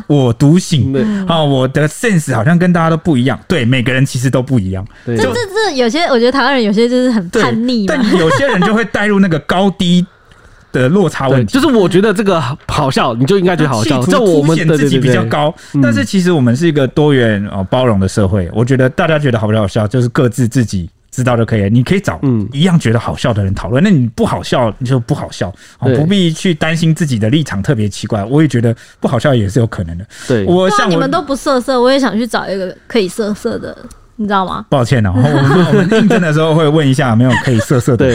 [0.06, 0.92] 我独醒。
[1.28, 3.38] 啊，我的 sense 好像跟大家都不一样。
[3.48, 4.86] 对，每个人其实都不一样。
[5.04, 10.06] 这这这有些，我觉得台湾人有些就是很叛逆，但有些人就会带入那个高低。
[10.72, 14.02] 的落差问题，就是我觉得这个好笑，你就应该觉得好笑。
[14.06, 18.50] 这我们自己比较高，但是其实我们是一个多元哦包容的社会。
[18.52, 21.68] 我觉得大家觉得好不好笑，就是各自自己知道就可以了。
[21.68, 22.18] 你可以找
[22.52, 28.24] 一样觉得好笑的人讨论，那你不好笑你就不好笑，不必去担心自己的立场特别奇怪。
[28.24, 30.06] 我也觉得不好笑也是有可能的。
[30.26, 33.76] 对，我像你们都不色色，我也想去找一个可以色色的。
[34.22, 34.64] 你知道吗？
[34.68, 38.14] 抱歉哦， 我们我们应征的时候会问一下有没有可以色色的，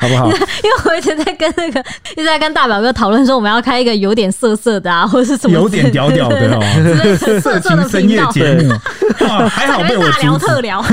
[0.00, 0.26] 好不好？
[0.62, 1.80] 因为我一直在跟那个
[2.16, 6.60] 一直在跟大表哥讨论说，我们要开一个有点色色的啊， 或者是什么有点屌屌的哦，
[7.40, 8.72] 色情深夜节目，
[9.48, 10.84] 还好被我聊特聊。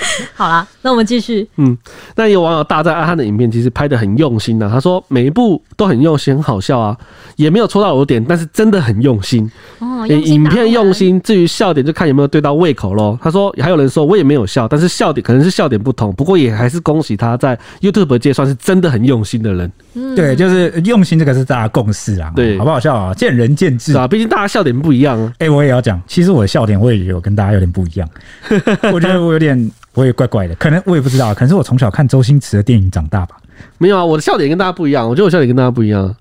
[0.34, 1.46] 好啦，那我们继续。
[1.56, 1.76] 嗯，
[2.16, 4.70] 那有网友大赞阿汉的影片，其实拍的很用心呐、啊。
[4.72, 6.96] 他说每一部都很用心，很好笑啊，
[7.36, 9.50] 也没有戳到我的点，但是真的很用心。
[9.78, 13.18] 哦，影片用心，至于笑点就看有没有对到胃口喽。
[13.22, 19.70] 他说还有人说我也没有笑，但是笑点可能是笑点不同，不过也还是恭喜他在 YouTube 界算是真的很用心的人。
[19.94, 22.32] 嗯，对，就是用心这个是大家共识啊。
[22.34, 23.14] 对，好不好笑啊？
[23.14, 25.32] 见仁见智啊，毕竟大家笑点不一样啊。
[25.38, 28.08] 哎、欸，我也要讲，其实我的笑点我也有跟大家有点不一样。
[28.92, 29.70] 我觉得我有点。
[29.94, 33.36] 我也怪怪的，可能我也不知道，可能是我从小看周星驰的电影长大吧。
[33.78, 36.14] 没有啊，我的笑点跟大家不一样，我觉得我笑点跟大家不一样，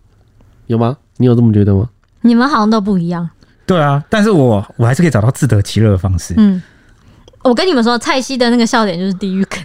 [0.67, 0.97] 有吗？
[1.17, 1.89] 你有这么觉得吗？
[2.21, 3.29] 你们好像都不一样。
[3.65, 6.33] 对啊，但是我我还是可以找到自得其乐的方式。
[6.37, 6.61] 嗯。
[7.49, 9.59] 我跟你们说，蔡西的那个笑点就是地狱梗。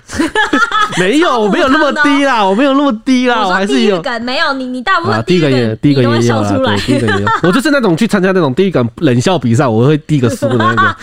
[0.99, 4.23] 没有， 我没有那么低啦，我没有那么低啦，我还是有梗。
[4.23, 7.29] 没有你，你大部分第一个也第一个也笑出来，第一个也有。
[7.45, 10.97] 我就是那种去参加那种地狱梗冷笑比赛，我会第一个输的那个。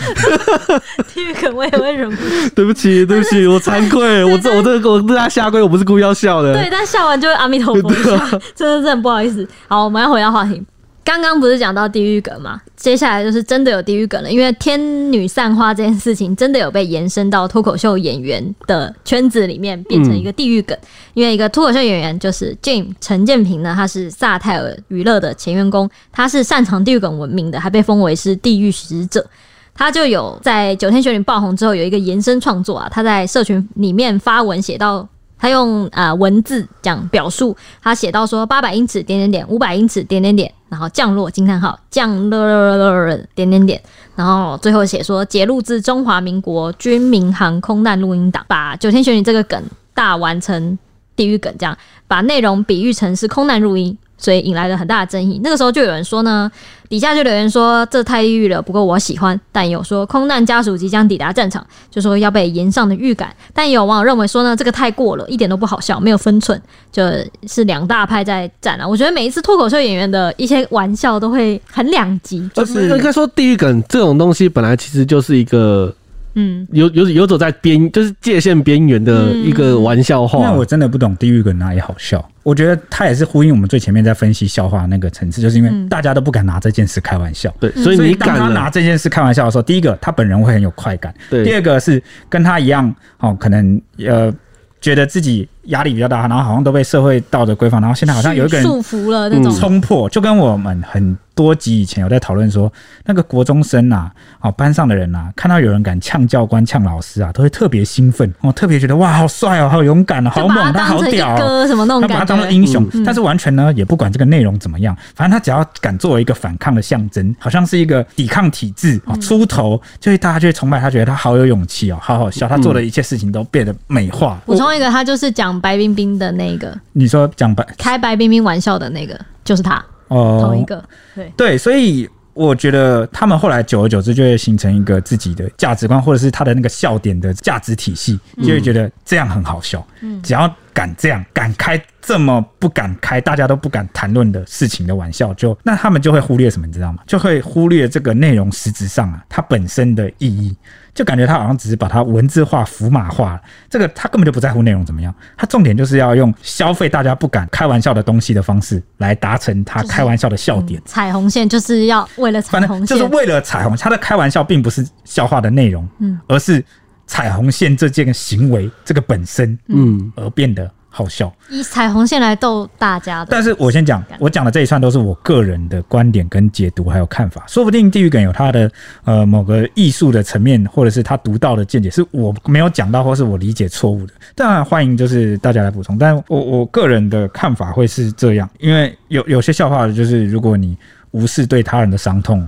[1.14, 2.48] 地狱梗我也会忍不住。
[2.56, 6.52] 对不起，对不起，我惭愧，我这我这个我对他下跪，我不是故意要笑的。
[6.52, 9.46] 对，但笑完就会阿弥陀佛，真的真的很不好意思。
[9.68, 10.60] 好，我们要回到话题。
[11.04, 12.60] 刚刚不是讲到地狱梗吗？
[12.76, 14.80] 接下来就是真的有地狱梗了，因为天
[15.12, 20.76] 女散花这件事情真的有被延伸到脱口秀演员的圈子里面，变成一个地狱梗。
[21.14, 29.26] 因为一个脱口秀演员就是 Jim 陈建平呢，他是萨泰尔娱乐的前员工，他是擅长地狱梗闻名的，还被封为是地狱使者。
[29.74, 35.08] 他就有在九天玄女爆红之后有一个延伸创作啊，他在社群里面发文写到。
[35.38, 43.78] 他用呃文字讲表述，他写到说八百英尺点点点，五百英尺点点点，然后降落惊叹号降落点点点，
[44.16, 50.78] 然后最后写说节录自中华民国军民航空难录音档，把九天玄女这个梗大完成
[51.14, 51.76] 地狱梗，这样
[52.08, 53.98] 把内容比喻成是空难录音。
[54.22, 55.40] 所以引来了很大的争议。
[55.42, 56.48] 那个时候就有人说呢，
[56.88, 58.62] 底下就留言说这太抑郁了。
[58.62, 63.34] 不过我喜欢，但有说空难家属即将抵达战场，就说要被延上的预感。
[63.52, 67.02] 但也有网友认为说呢，这个太过了，一点都不好笑，没有分寸，就
[67.48, 68.86] 是两大派在战啊。
[68.86, 75.92] 我觉得每一次脱口秀演员的一些玩笑都会很两极，就是应该说地狱梗这种东西本来其实就是一个。
[76.34, 80.42] 嗯，游游游走在边，就是界限边缘的一个玩笑话。
[80.42, 82.26] 那我真的不懂地狱梗哪里好笑。
[82.42, 87.54] 我觉得他也是呼应我们最前面在分析笑话那个层次，就是因为大家都不敢拿这件事开玩笑。
[87.60, 91.44] 对，所以你敢他拿这件事开玩笑的时候，第一个他本人会很有快感，对。
[91.44, 94.32] 第二个是跟他一样，哦，可能呃
[94.80, 101.16] 觉得自己压力比较大，然后好像都被社会道德规范，然后现在好像有一个人束缚了那种冲破，就跟我们很。
[101.42, 102.72] 多集以前有在讨论说，
[103.04, 124.40] 那个国中生啊，哦，班上的人啊，看到有人敢呛教官、呛老师啊，都会特别兴奋，哦，特别觉得哇，好帅哦，好勇敢哦，好猛，他好屌哦，什么那种感觉，他把他当做英雄，嗯、但是完全呢也不管这个内容怎么样，反正他只要敢作为一个反抗的象征，好像是一个抵抗体制啊，出头，就会大家就会崇拜他，觉得他好有勇气哦，好好笑，他做的一切事情都变得美化。
[124.46, 129.82] 补充一个，他就是讲白冰冰的那个，你说讲白开白冰冰玩笑的那个，就是他。
[130.12, 139.86] 哦，同一个，对对，所以我觉得他们后来久而久之就会形成一个自己的价值观，或者是他的那个笑点的价值体系，就会觉得这样很好笑。
[140.00, 147.02] 嗯，只要敢这样，敢开这么不敢开，大家都不敢谈论的事情的玩笑，就那他们就会忽略什么，你知道吗？
[147.06, 150.56] 就会忽略这个内容实质上啊，它本身的意义。
[150.94, 160.80] 就感觉他好像只是把它文字化、符码化，这个他根本就不在乎内容怎么样，他重点就是要用消费大家不敢开玩笑的东西的方式来达成他开玩笑的笑点。
[160.80, 166.62] 就是嗯、彩虹线就是要为了彩虹线，就是为了彩虹，他的开玩笑并不是笑话的内容，嗯，而是
[167.06, 170.70] 彩虹线这件行为这个本身，嗯，而变得。
[170.94, 173.28] 好笑，以彩虹线来逗大家的。
[173.30, 178.70] 但是我先讲，我讲的这一串都是我个人的观点跟解读还有看法，说不定地狱梗有他的
[179.04, 184.12] 呃某个艺术的层面，或者是他独到的见解，是我没有讲到，或是我理解错误的。
[184.34, 190.76] 当然欢迎就是大家来补充，但我我个人的看法会是这样，因为有有些笑话就是如果你
[191.12, 192.46] 无视对他人的伤痛，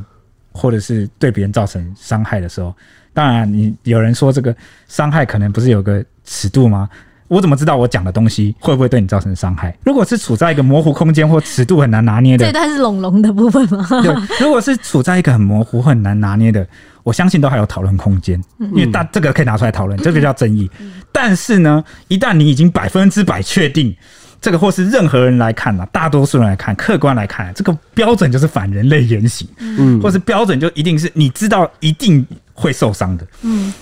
[0.52, 2.74] 或者是对别人造成伤害的时候，
[3.14, 4.54] 当然你有人说这个
[4.87, 6.88] 伤害可能不是有个尺度吗？
[7.28, 9.74] 我怎么知道我讲的东西会不会对你造成伤害？
[9.82, 13.87] 如果是处在一个模糊空间或尺度很难拿捏的，这段是笼笼的部分吗？
[14.02, 16.66] 对，如果是处在一个很模糊、很难拿捏的，
[17.02, 20.70] 我相信都还有讨论空间，因为大这个可以拿出来讨论，这个叫争议。
[21.10, 23.94] 但是呢，一旦你已经百分之百确定
[24.40, 33.72] 这个，或是任何人来看啊，大多数人来看，客观来看，这个标准就是反人类言行，嗯，或是标准就一定是你知道一定会受伤的，嗯。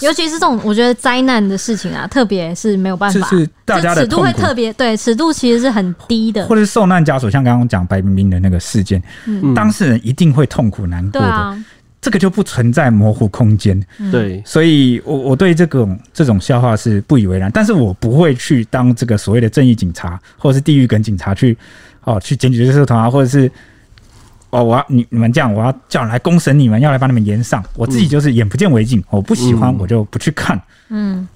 [0.00, 11.58] 尤其是这种，我觉得灾难的事情啊，特别是没有办法，就是大家的尺度会特别对，尺度其实是很低的，或者是受难家属，像刚刚讲白冰冰的那个事件，嗯，当事人一定会痛苦难过的。
[12.02, 13.78] 这个就不存在模糊空间。
[14.10, 21.54] 对，所以我我对这种这种笑话是不以为然，但是我不会去当这个所谓的正义警察，或者是地狱梗警察去
[22.04, 23.52] 哦去检举这些社团啊，或者是
[24.50, 30.60] 哦我要你你们这样，我要叫人来公审你们，要来把你们延上，我自己就是眼不见为净，我不喜欢我就不去看。
[30.88, 31.28] 嗯。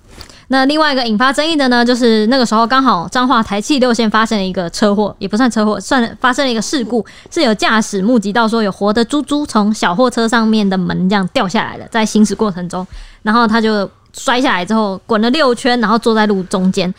[0.48, 12.86] 那另外一个引发争议的呢，就是那个时候刚好彰化台气六线发生了一个车祸，也不算车祸，算发生了一个事故，是有驾驶目击到说有活的猪猪从小货车上面的门这样掉下来了，在行驶过程中，
[13.22, 16.92] 然后他就摔下来之后滚了六圈，然后坐在路中间。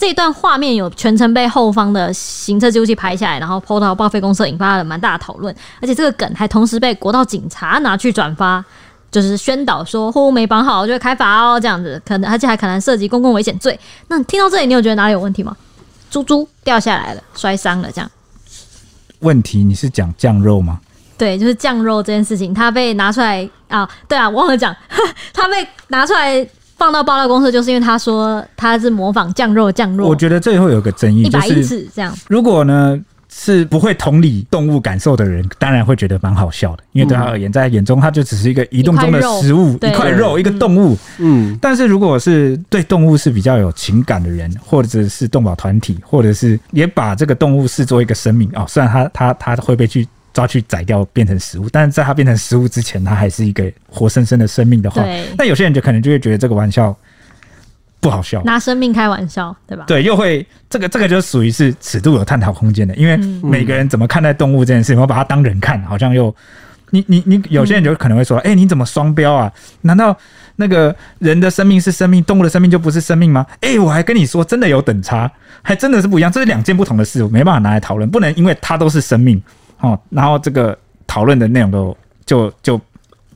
[0.00, 8.64] 这一段画面有全程被后方的行车记录器拍下来，然后 PO 到报废公社，引发了蛮大的讨论，而且这个梗还同时被国道警察拿去转发。
[9.10, 13.76] 就是宣导说货物没绑好就会开罚哦，这样子可能而且还可能涉及公共危险罪。
[14.06, 15.56] 那听到这里，你有觉得哪里有问题吗？
[16.08, 18.08] 猪猪掉下来了，摔伤了，这样。
[19.18, 20.80] 问题你是讲酱肉吗？
[21.18, 24.74] 对，就是酱肉这件事情，它被拿出来啊，对啊，我忘了讲，
[25.34, 26.46] 它被拿出来
[26.80, 30.08] 放到爆料公司，就是因为他说他是模仿酱肉酱肉。
[30.08, 32.16] 我觉得这里会有个争议，一百一次这样。
[32.26, 32.98] 如果呢？
[33.32, 40.98] 是不会同理动物感受的人，当然会觉得蛮好笑的，因为对他而言，在眼中，它就只是一个移动中的食物，一块肉，一个动物。
[41.18, 55.04] 嗯，但是如果是对动物是比较有情感的人，或者是动保团体，或者是也把这个动物视作一个生命哦，虽然他他他会被去抓去宰掉变成食物，但是在它变成食物之前，它还是一个活生生的生命的话，
[55.36, 56.96] 那有些人就可能就会觉得这个玩笑。
[58.02, 59.84] 不好笑，拿生命开玩笑，对吧？
[59.86, 66.34] 对，又会这个这个就属于是尺度有探讨空间的，因为每个人怎么看待动物这件事情，我把它当人看，好像又
[66.88, 69.52] 你你你有些人就可能会说，哎、嗯欸，你怎么双标啊？
[69.82, 70.16] 难道
[70.56, 73.44] 那个人的生命是生命，动物的生命就不是生命吗？
[73.60, 79.38] 哎、欸，我还跟你说，真的有等差，还真的是不一样，这是两件不同的事，我没办法拿来讨论，不能因为它都是生命
[79.80, 82.80] 哦，然后这个讨论的内容都就就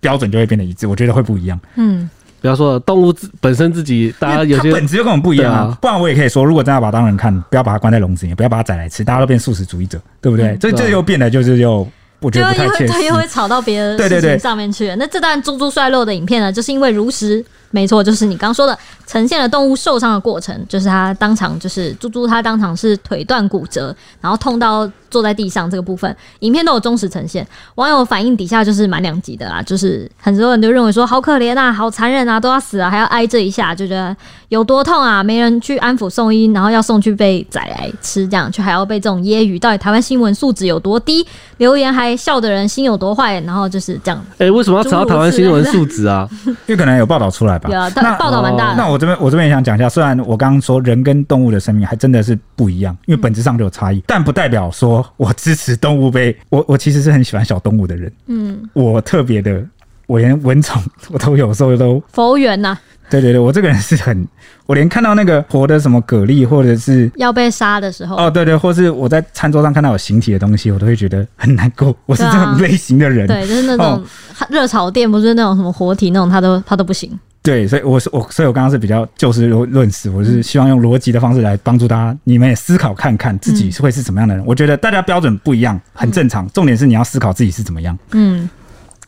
[0.00, 2.08] 标准就会变得一致，我觉得会不一样，嗯。
[2.40, 5.60] 比方说，动物自本身自己，大家有些本质就跟我们不一样啊。
[5.60, 10.48] 啊不然我也可以说，如果真的要把它当人看，不要把它关在笼子里，不要把它宰来吃，大家都变素食主义者，对不对？
[10.48, 11.88] 嗯、这这又变得就是又
[12.20, 14.80] 我觉得不太切实，又会吵到别的事情上面去。
[14.80, 17.42] 对对对，那这段猪猪衰落的影片呢，就是因为如实。
[17.74, 27.44] 没错，就是你刚说的，呈现了动物受伤的过程，就是它当场就是猪猪，它当场是腿断骨折，然后痛到坐在地上这个部分，影片都有忠实呈现。
[27.74, 34.16] 网友反应底下就是蛮两极的啦，就是很多人都认为说好可怜啊，好残忍啊，都要死啊，还要挨这一下，就觉得
[34.50, 41.26] 有多痛啊，没人去安抚送医，然后要送去被宰来吃，这样却还要被这种揶揄，到底台湾新闻素质有多低？
[41.56, 43.40] 留言还笑的人心有多坏？
[43.40, 44.24] 然后就是这样。
[44.34, 46.28] 哎、欸，为什么要查到台湾新闻素质啊？
[46.46, 47.60] 因为可能有报道出来。
[47.70, 48.76] 有啊，但报道蛮大的。
[48.76, 58.12] 那我这边我这边也想讲一下，虽然我刚刚说人跟动物的生命还真的是不一样，因为本质上就有差异，但不代表说我支持动物被我我其实是很喜欢小动物的人。
[58.26, 59.62] 嗯，我特别的，
[60.06, 62.76] 我连蚊虫我都有时候都 佛缘呐。
[63.10, 64.26] 对对对，我这个人是很，
[64.64, 71.94] 我连看到那个活的什么蛤蜊，或者是要被杀的时候，哦对对，或是我在餐桌上看到有形体的东西，我都会觉得很难过。
[72.06, 74.02] 我是这种类型的人，对，啊、对，就是那种
[74.48, 77.12] 热炒店，不是那种什么活体那种，他都他都不行。
[77.44, 84.42] 对，所以我是我，所以我刚刚是比较就事论事，我是希望用逻辑的方式来帮助大家，你们也思考看看自己会是什么样的人。
[84.42, 86.48] 嗯、我觉得大家标准不一样，很正常。
[86.52, 87.96] 重点是你要思考自己是怎么样。
[88.12, 88.48] 嗯。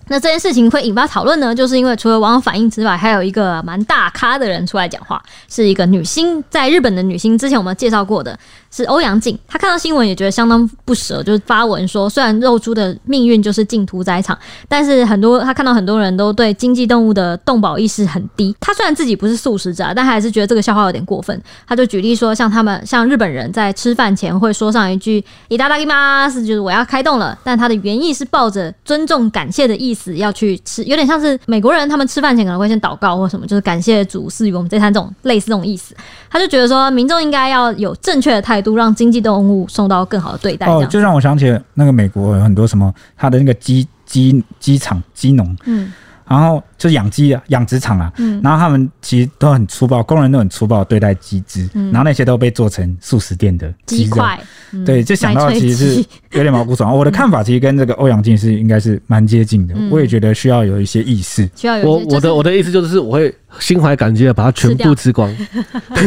[0.09, 8.39] 那这件事情会引发讨论呢，就是因为除了网友反应之外，还有一个蛮大咖的人出来讲话，是一个女星，在日本的女星，之前我们介绍过的
[8.76, 9.38] 是欧阳靖。
[9.48, 18.54] 她看到新闻也觉得相当不舍，就是发文说，虽然肉猪的命运就是进屠宰场，但是很多她看到很多人都对经济动物的动保意识很低。
[18.60, 21.42] 她虽然自己不是素食者，但还是觉得这个笑话有点过分。
[21.66, 30.02] 她就举例说，像他们像日本人在吃饭前会说上一句“いただきます”，就是我要开动了，但他的原意是抱着尊重感谢的意思。
[30.02, 35.96] 死要去吃，有点像是美国人，他们吃饭前可能会先祷告或什么，就是感谢主赐予我们这餐，这种类似这种意思。
[36.28, 40.67] 他就觉得说，民众应该要有正确的态度， 让经济动物受到更好的对待。
[40.67, 45.93] 哦，就让我想起那个美国有很多什么，他的那个鸡鸡鸡场鸡农，嗯。
[46.29, 54.39] 然后就是养鸡啊，养殖场啊，嗯，然后他们其实都很粗暴，工人都很粗暴对待鸡只，嗯，然后那些都被做成素食店的鸡块，
[54.73, 56.97] 嗯，对，就想到其实是有点毛骨悚然。
[56.97, 63.35] 我的看法其实跟这个欧阳靖是应该是蛮接近的，嗯，我也觉得需要有一些意识，需要有我我的我的意思就是我会。
[63.59, 65.35] 心怀感激的把它全部吃光，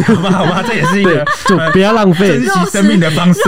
[0.05, 2.27] 好吧，好吧，这也是一个 就不要浪费。
[2.37, 3.41] 珍惜生命的方式，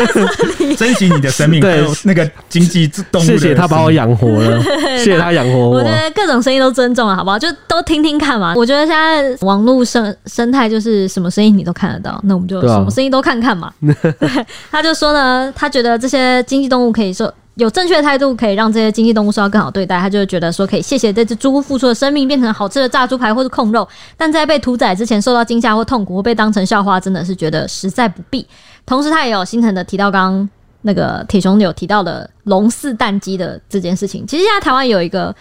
[0.76, 1.60] 珍惜你的生命。
[1.60, 4.62] 对，那个经济动物，谢谢他把我养活了，
[4.96, 5.84] 谢谢他养活我。
[6.24, 7.36] 各种声音都尊重了，好不好？
[7.36, 8.54] 就都听听看嘛。
[8.56, 13.72] 我觉得现在网络生生态就是什么声音你都看得到，那我们就什么声音都看看嘛。
[13.80, 17.32] 对， 他就说呢，他觉得这些经济动物可以受。
[17.56, 28.46] 有正确的态度，可以让这些经济动物受到更好对待，他就会觉得说可以谢谢这只猪付出的生命变成好吃的炸猪排或是控肉，但在被屠宰之前受到惊吓或痛苦或被当成笑话，真的是觉得实在不必。
[28.86, 30.48] 同时，他也有心疼的提到刚刚
[30.80, 34.26] 那个铁雄有提到的龙四蛋鸡的这件事情。
[34.26, 35.34] 其实现在台湾有一个。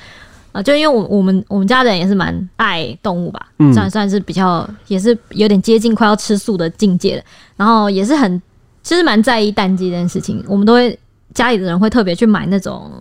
[0.52, 7.24] 啊，就因为我我们我们家人也是蛮爱动物吧，嗯，算算是比较也是有点接近快要吃素的境界了，
[7.56, 8.42] 然后也是很
[8.84, 10.98] 其实蛮在意蛋鸡这件事情，我们都会
[11.34, 12.92] 家里的人会特别去买那种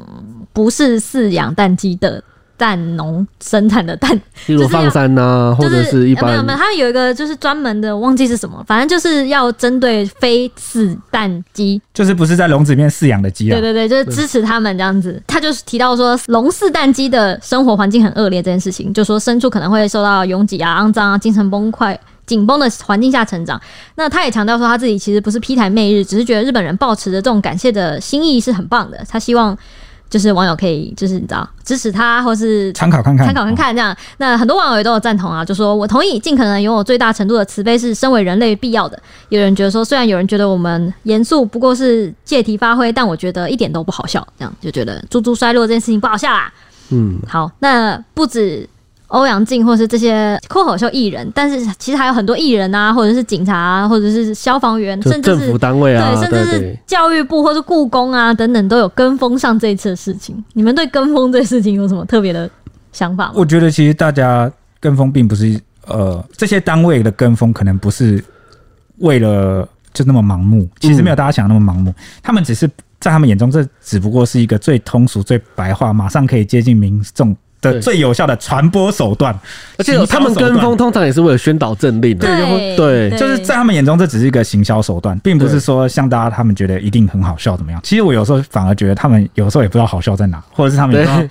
[0.52, 2.22] 不是饲养蛋鸡的。
[2.60, 4.14] 蛋农生产的蛋，
[4.46, 13.58] 例如放山呐、啊，或者是一般、就是、没有没有，他们有一个就是专门的，忘记是什么，反正就是要针对非死蛋鸡，就是不是在笼子里面饲养的鸡啊。
[13.58, 15.20] 对对对，就是支持他们这样子。
[15.26, 21.96] 他就是提到说，笼饲蛋鸡的生活环境很恶劣这件事情，就说牲畜可能会受到拥挤啊、肮脏啊、精神崩溃、
[22.26, 23.58] 紧绷的环境下成长。
[23.94, 29.02] 那他也强调说，他自己其实不是批台媚日，只是觉得日本人抱持的这种感谢的心意是很棒的。
[29.08, 29.56] 他希望。
[30.10, 33.96] 就是网友可以，就是你知道支持他，或是参考看看，参考看看这样。
[34.18, 39.00] 那很多网友也都有赞同啊，就说我同意，尽可能拥有最大程度的慈悲是身为人类必要的。
[39.28, 44.26] 有人觉得说，虽然有人觉得我们严肃不过是借题发挥，但我觉得一点都不好笑。
[44.36, 46.52] 这样就觉得猪猪衰落这件事情不好笑啦。
[46.90, 48.68] 嗯，好，那不止。
[49.10, 60.42] 欧阳靖或是这些脱口秀艺人，但是其实还有很多艺人啊，或者是警察啊，或者是消防员，甚至是政府单位啊，对，甚至是教育部或是故宫啊等等，都有跟风上这一次的事情。
[60.52, 62.48] 你们对跟风这事情有什么特别的
[62.92, 63.32] 想法吗？
[63.34, 68.22] 我觉得其实大家跟风并不是呃，这些单位的跟风可能不是
[68.98, 72.68] 为了就那么盲目，其实没有大家想的那么盲目，嗯、他们只是
[73.00, 77.36] 在他们眼中，这只不过是一个最通俗、最白话，马上可以接近民众。
[77.60, 79.38] 的最有效的传播手段，
[79.76, 82.76] 而且他们跟风通常也是为了宣导政令的，对。
[82.76, 87.80] 对，就是在他们眼中这只是一个行销手段，并不是说像大家他们觉得一定很好笑怎么样。
[87.84, 91.30] 其实我有时候反而觉得他们有时候也不知道好笑在哪，或者是他们就是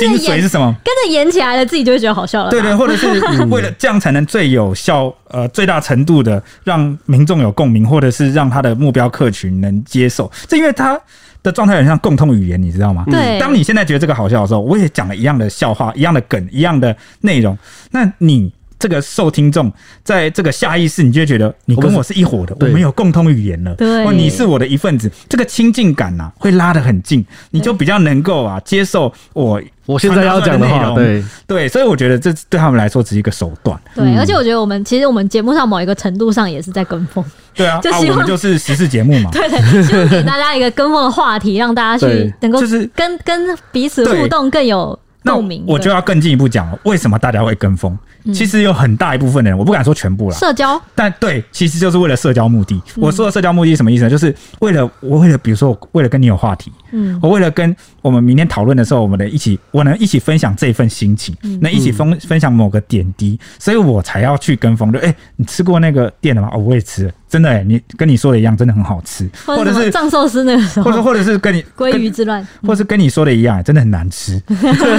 [0.00, 2.50] 跟着演是什么，跟着演起来了，自己就会觉得好笑了。
[2.50, 3.06] 对对，或者是
[3.44, 11.00] 为了这样才能最有效呃最大程度的让民众有共鸣，或者是让他的目标客群能接受，这因为他。
[11.44, 13.04] 的状态很像共通语言，你知道吗？
[13.06, 13.38] 对。
[13.38, 17.56] 当你现在觉得这个好笑的时候，我也讲了一样的笑话，一样的梗，一样的内容。
[17.92, 18.52] 那你
[18.84, 19.72] 这个受听众
[20.02, 23.74] 在这个下意识，你就会觉得你跟我是一伙的，我们有共通语言了。
[23.76, 24.04] 对。
[24.14, 29.58] 你是我的一份子，这个亲近感呐、啊，会拉得很近，你就比较能够啊接受我。
[29.86, 33.78] 我现在要讲的话，对对，所以我觉得这对他们来说只是一个手段。
[33.94, 37.22] 对，而且我觉得我们其实我们节目上某一个程度上也是在跟风。
[37.54, 39.30] 对啊，就希望、啊、我们就是时事节目嘛。
[39.32, 45.64] 对，对，希望给大家一个跟风的话题，让大家去 能够就是跟跟彼此互动更有共鸣。
[45.66, 47.96] 我就要更进一步讲了，为什么大家会跟风？
[48.32, 50.34] 其实有很大一部分的人，我不敢说全部了。
[50.34, 52.80] 社交，但对，其实就是为了社交目的。
[52.96, 54.10] 我说的社交目的是什么意思呢？
[54.10, 64.90] 就是为了我为了，比如说我为了跟你有话题，嗯，我为了跟我们明天讨论的时候，我们的一起，我能一起分享这份心情，能一起分分享某个点滴，所以我才要去跟风。
[64.90, 66.48] 就哎，你吃过那个店的吗？
[66.54, 69.28] 哦，我也吃了，真的哎，你跟你说的一样，真的很好吃。
[69.44, 74.40] 或者是藏寿司那个时候，或者或者是跟你 鲑鱼之乱，或者是跟你说的一样，真的很难吃。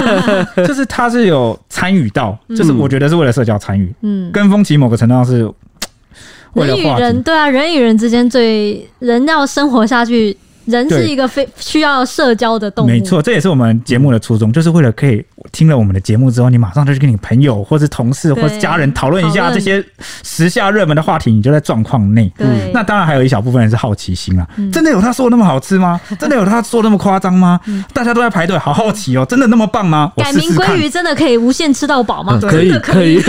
[0.66, 3.16] 就是他是有参与到，就是我觉得是。
[3.16, 5.50] 为了社交参与，嗯，跟风其实某个程度上是
[6.52, 10.36] 人与人，对啊，人与人之间最人要生活下去。
[10.66, 19.82] 人是一个非需要社交的动物，没错，这也是我们节目的初衷，就是为了可以听了我们的节目之后，你马上就去跟你朋友或是同事或是家人讨论一下这些
[20.22, 22.30] 时下热门的话题，你就在状况内。
[22.36, 26.00] 对，那当然还有一小部分人是好奇心啊，真的有他说的那么好吃吗？
[26.18, 27.60] 真的有他说的那么夸张吗？
[27.92, 30.12] 大家都在排队，好好奇哦，真的那么棒吗？
[30.16, 32.38] 改名鲑鱼真的可以无限吃到饱吗？
[32.40, 33.22] 可以，可以。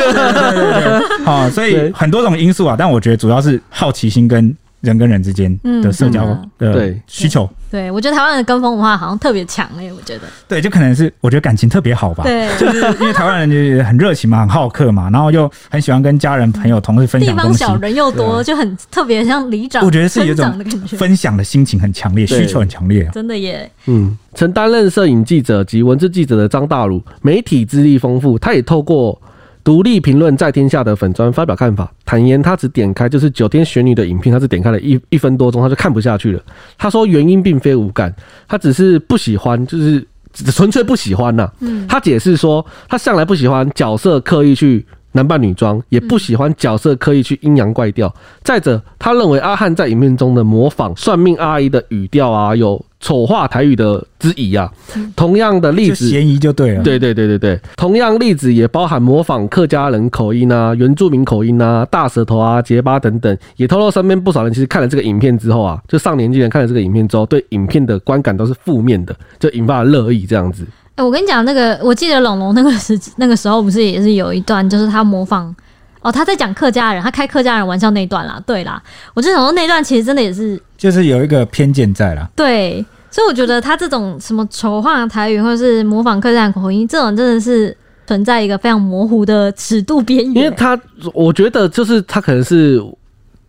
[1.24, 4.56] 好，所以很多种因素啊，但我觉得主要是好奇心跟。
[4.90, 6.26] 人跟人之间的社交
[6.58, 23.70] 的需求，对，我觉得台湾的跟风文化好像特别强诶，我觉得，对，就可能是我觉得感情特别好吧，对，就是因为台湾人就很热情嘛，很好客嘛，然后又很喜欢跟家人、朋友、同事分享东西，地方小人又多，就很特别像里长，我觉得是有一种分享的心情很强烈，需求很强烈，真的耶。
[23.86, 29.20] 嗯，曾担任摄影记者及文字记者的张大鲁，媒体资历丰富，他也透过。
[29.68, 36.42] 独立评论在天下的粉专发表看法，坦言他只点开就是九天玄女的影片，他只点开了一一分多钟，他就看不下去了。
[36.78, 38.16] 他说原因并非无感，
[38.48, 40.02] 他只是不喜欢，就是
[40.32, 41.52] 纯粹不喜欢呐。
[41.60, 48.14] 嗯，他解释说他向来不喜欢角色刻意去男扮女装，也不喜欢角色刻意去阴阳怪调。
[48.44, 54.72] 再者，他认为阿汉在影片中的模仿算命阿姨的语调啊，有丑化台语的之疑啊。
[55.16, 56.84] 同样的例子，嫌疑就对了。
[56.84, 63.36] 对对对对对，同样例子也包含模仿客家人口音啊、原住民口音啊、大舌头啊、结巴等等。
[63.56, 70.66] 也透露身边不少人其实看了这个影片之后啊，就上年纪人看了这个影片之后，对影片的观感都是负面的，就引发了热议这样子。
[70.98, 75.56] 哎、欸，我跟你讲，那个我记得龙龙那个时那个时候不是也是有一段，就是他模仿
[76.02, 78.42] 哦，他在讲客家人，他开客家人玩笑那一段啦。
[78.48, 78.82] 对啦，
[79.14, 82.28] 我就想说那段其实真的也是，就是有一个偏见在啦。
[82.36, 87.78] 对，所以我觉得他这种什么丑化台语或者是模仿客家人口音，这种真的是
[88.08, 90.44] 存在一个非常模糊的尺度边缘。
[90.44, 90.76] 因为他，
[91.14, 92.84] 我觉得就是他可能是。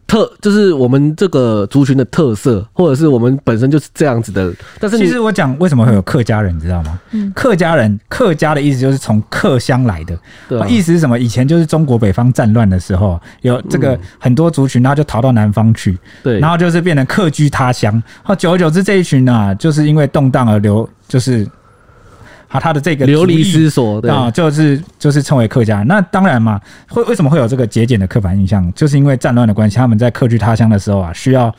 [0.09, 4.53] 特就是我们这个族群的特色，或者是我们本身就是这样子的。
[4.81, 6.99] 但是其实我讲为什么会有客家人，你知道吗？
[7.11, 10.19] 嗯，客家人，客家的意思就是从客乡来的。
[10.49, 11.19] 对，意思是什么？
[11.19, 15.97] 以前就是中国北方战乱的时候，有这个很多族群，然后就逃到南方去。
[16.23, 18.03] 对，然后就是变成客居他乡。
[18.23, 21.47] 好，久而久之，这一群呢，就是因为动荡而流，就是。
[22.49, 25.87] 好，他的这个流离失所，啊，就是就是称为客家人。
[25.87, 28.73] 那当然嘛，会为什么会有这个节俭的刻板印象？
[28.75, 31.55] 就是因为战乱的关系，他们在客居他乡的时候啊，需要。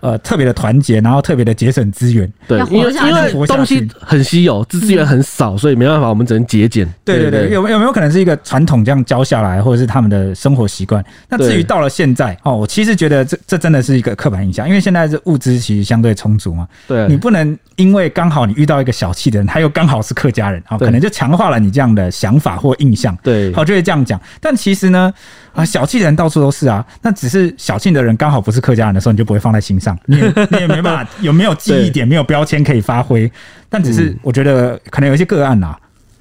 [0.00, 6.88] 呃，特别的团结，然后特别的节省资源，对，因为因为东西很稀有，资资源很少，所以没办法，我们只能节俭。
[7.04, 11.04] 对对对，有有没有可能是一个传统这样教下来，或者是他们的生活习惯？
[11.28, 24.20] 那至于到了现在哦，我其实觉得这这真的是一个刻板印象，因为现在是物资其实相对充足嘛，对，你不能因为刚好你遇到一个小气的人，他又刚好是客家人，哦，可能就强化了你这样的想法或印象，对，好，就会这样讲。
[24.40, 25.12] 但其实呢，
[25.52, 29.98] 啊，小气的人到处都是啊，那只是小气的人刚好不是客家人的时候，你就不会放在心上。
[30.06, 33.30] 你也你也没办法， 有没有记忆点，没有标签可以发挥，
[33.68, 35.76] 但只是我觉得可能有一些个案呐。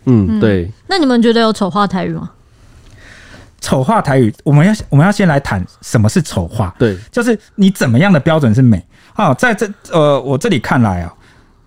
[0.06, 0.70] 嗯，对。
[0.88, 2.32] 那你们觉得有丑化台语吗？
[3.62, 6.74] 丑化台语，我们要我们要先来谈什么是丑化。
[6.80, 9.34] 对，就是你怎么样的标准是美啊？
[9.34, 11.14] 在这呃，我这里看来啊，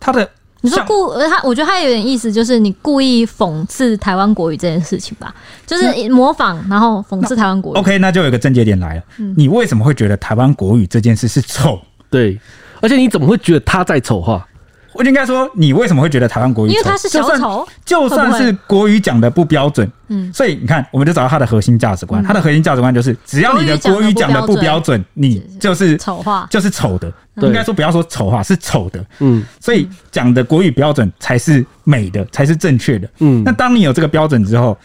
[0.01, 0.29] 他的。
[0.63, 5.35] 你说故呃他，我觉得他有点意思，就是你故意讽刺台湾国语这件事情吧，
[5.67, 7.79] 就是模仿，然后讽刺台湾国语。
[7.79, 9.03] OK，那就有一个症结点来了。
[9.19, 11.79] 嗯，你为什么会觉得台湾国语这件事是丑？
[12.09, 12.41] 对，
[12.81, 14.47] 而且你怎么会觉得他在丑化？
[14.95, 16.71] 我应该说，你为什么会觉得台湾国语？
[16.71, 22.23] 因为他是小丑，就算是国语讲的不标准，嗯，所以你看，我们就找到他的核心价值观。
[22.23, 27.13] 他的核心价值观就是，只要你的国语讲的不标准，你就是丑话，就是丑的。
[27.37, 29.03] 应该说不要说丑话，是丑的。
[29.21, 33.09] 嗯，所以讲的国语标准才是美的，才是正确的。
[33.21, 34.77] 嗯，那当你有这个标准之后，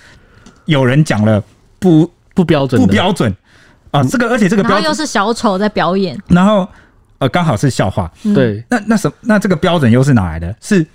[0.65, 1.43] 有人讲了
[1.79, 3.35] 不不标准，不标准
[3.91, 6.67] 啊，这个而且这个标准又是小丑在表演，然后。
[7.19, 8.11] 呃，刚好是笑话。
[8.35, 10.55] 对，那那什那这个标准又是哪来的？
[10.61, 10.85] 是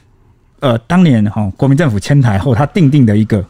[0.61, 3.45] 呃，当年哈国民政府迁台后，他定定的一个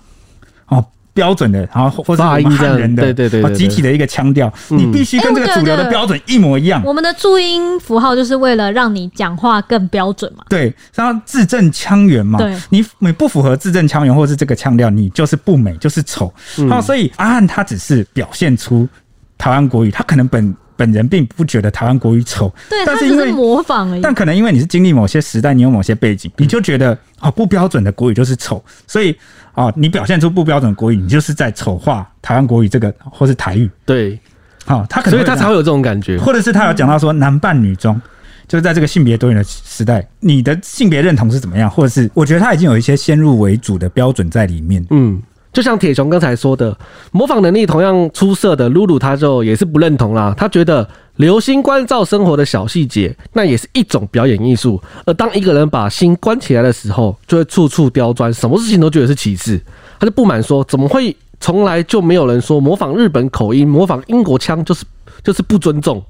[0.68, 6.82] 哦标准的，然后或者我们汉人的对对对集体的一个腔调，你必须跟这个主流的标准一模一样。
[6.82, 10.42] 我们的注音符号就是为了让你讲话更标准嘛。
[10.48, 12.38] 对，然后字正腔圆嘛。
[12.38, 16.32] 对，你你不符合字正腔圆或是这个腔调，你就是不美，就是丑。
[16.70, 18.88] 好，所以阿汉他只是表现出
[19.36, 20.56] 台湾国语，他可能本。
[20.76, 24.00] 本人并不觉得台湾国语丑，对，但是因为模仿而已。
[24.00, 29.16] 但可能因为你是经历某些时代，你有某些背景，你就觉得啊，不标准的国语就是丑，所以
[29.52, 33.70] 啊，你表现出不标准的国语，你就是在丑化台湾国语这个或是台语。
[33.84, 34.18] 对，
[34.64, 38.00] 好，他可能所以他才会有这种感觉，或者是他有讲到说男扮女装，
[38.48, 44.84] 就是在这个性别多元的时代，你的性别认同是怎么样，或者是我觉得他已经有一些先入为主的标准在里面。
[44.90, 45.22] 嗯。
[45.52, 46.74] 就像铁雄刚才说的，
[47.10, 50.34] 模仿能力同样出色的露露，他就也是不认同啦。
[50.36, 54.82] 他觉得留心关照生活的小细节，那也是一种表演艺术。
[55.04, 59.60] 而当一个人把心关起来的时候，就会处处刁钻，什么事情都觉得是歧视。
[60.00, 64.86] 他就不满说，怎么会从来就没有人说模仿日本口音、模仿英国腔就是
[65.22, 66.02] 就是不尊重？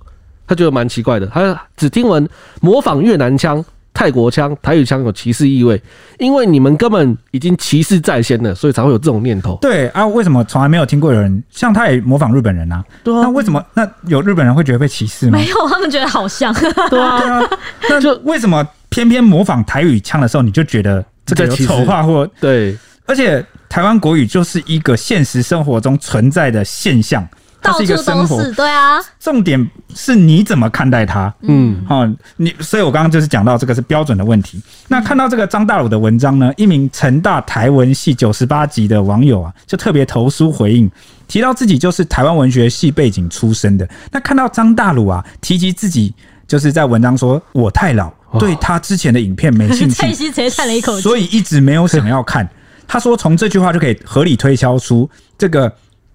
[0.46, 1.26] 他觉得蛮奇怪的。
[1.26, 2.28] 他只听闻
[2.60, 3.64] 模仿越南腔。
[3.94, 5.80] 泰国腔、台语腔有歧视意味，
[6.18, 9.58] 因为你们根本已经歧视在先了，所以才会有这种念头。
[9.60, 12.82] 对啊，为什么从来没有听过有人像他也模仿日本人啊？
[13.04, 15.38] 对啊，那为什么那有日本人会觉得被歧视吗？
[15.38, 16.52] 没有，他们觉得好像。
[16.88, 17.40] 对啊，
[17.88, 22.76] 那 就为什么偏偏模仿台语腔的时候，你就觉得这个有丑化或对？
[23.04, 27.28] 而且台湾国语就是一个现实生活中存在的现象。
[27.62, 28.98] 它是一个生活，对啊。
[29.20, 32.04] 重点是你怎么看待它，嗯，好，
[32.36, 34.60] 你，所以我刚刚就是讲到这个是标准的问题。
[34.88, 40.90] 那看到这个张大鲁的文章呢，一名成大台文系九十八级的网友啊，就特别投书回应，
[41.28, 43.88] 提到自己就是台湾文学系背景出身的。
[44.10, 46.12] 那看到张大鲁啊，提及自己
[46.48, 52.48] 就是在文章说我太老，对他之前的影片没兴趣，蔡西直接叹了一口气，所以一直没有想要看。
[52.88, 55.08] 他说从这句话就可以合理推敲出
[55.38, 55.72] 这个。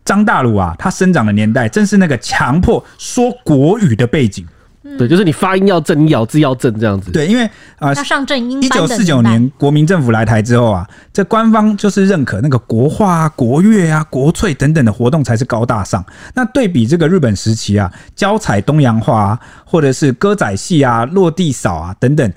[0.08, 4.47] 张大鲁啊，他生长的年代正是那个强迫说国语的背景。
[4.97, 7.12] 对，就是你发音要正，你咬字要正，这样子。
[7.12, 7.43] 对，因为
[7.78, 8.64] 啊，要上正音。
[8.64, 16.01] 一九四九年国民政府来台之后啊，这官方就是认可那个国画啊、国乐啊、国粹等等的活动才是高大上。
[16.34, 22.32] 那对比这个日本时期啊，教彩东洋画啊，或者是歌仔戏啊、落地扫啊等等。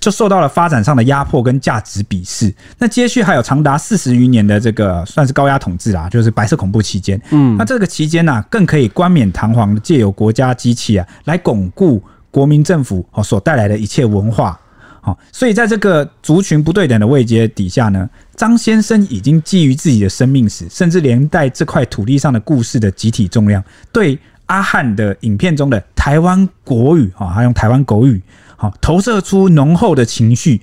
[0.00, 2.54] 就受到了发展上的压迫跟价值鄙视。
[2.78, 7.20] 那接续还有长达四十余年的这个算是高压统治啦，就是白色恐怖期间。
[7.30, 14.60] 嗯，那这个期间呢、啊，更可以冠冕堂皇的借由国家机器啊，来巩固国民政府哦所带来的一切文化。
[15.00, 28.20] 好，所以在这个族群不对等的位阶底下呢，张先生已经基于自己的生命史，甚至连带这块土地上的故事的集体重量，对阿汉的影片中的台湾国语啊，他用台湾国语。
[28.60, 30.60] 好，投射出浓厚的情绪，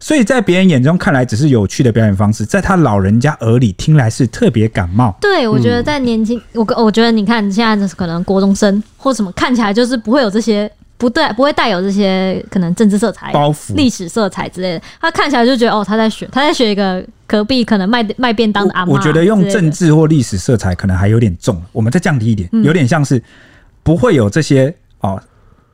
[0.00, 5.14] 所以在别人眼中看来只是有趣的表演方式，在他老人家耳里听来是特别感冒。
[5.20, 14.82] 对，我觉得在年轻，我我觉得你看现在可能国中生或什么看起来就是不会有这些不对，不会带有这些可能政治色彩、包袱、历史色彩之类的。
[14.98, 18.94] 他看起来就觉得哦，他在学，他在学一个隔壁可能卖卖便当的阿妈。
[18.94, 23.22] 我觉得用政治或历史色彩可能还有点重，我们再降低一点，有点像是
[23.82, 25.22] 不会有这些哦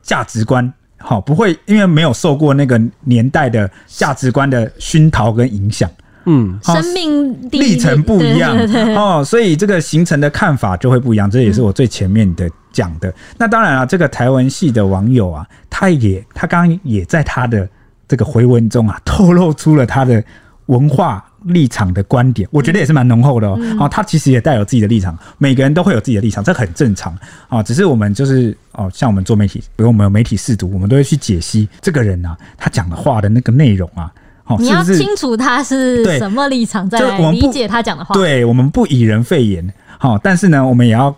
[0.01, 0.73] 价值观。
[1.03, 5.89] 好，不会，因为没有受过那个年代的价值观的熏陶跟影响，
[6.25, 8.57] 嗯，生命历程不一样
[8.95, 11.29] 哦，所以这个形成的看法就会不一样。
[11.29, 13.09] 这也是我最前面的讲的。
[13.09, 17.67] 嗯、那当然了，这个台文系的网友啊，他也他刚刚也在他的
[18.07, 20.23] 这个回文中啊，透露出了他的
[20.67, 21.23] 文化。
[21.45, 23.57] 立场的观点，我觉得也是蛮浓厚的哦。
[23.59, 27.13] 嗯、哦，他其实也带有自己的立场，每个人都会有自己的立场，这很正常
[27.47, 27.63] 啊、哦。
[27.63, 34.11] 只是我们就是哦，像我们做媒体，比如我们有媒体试读，我们都会去解析这个人啊，他讲的话的那个内容啊。
[34.45, 38.13] 哦，你要清楚他是什么立场，再来理解他讲的话。
[38.13, 41.15] 对，我们不以人废言，好、哦，但是呢，我们也要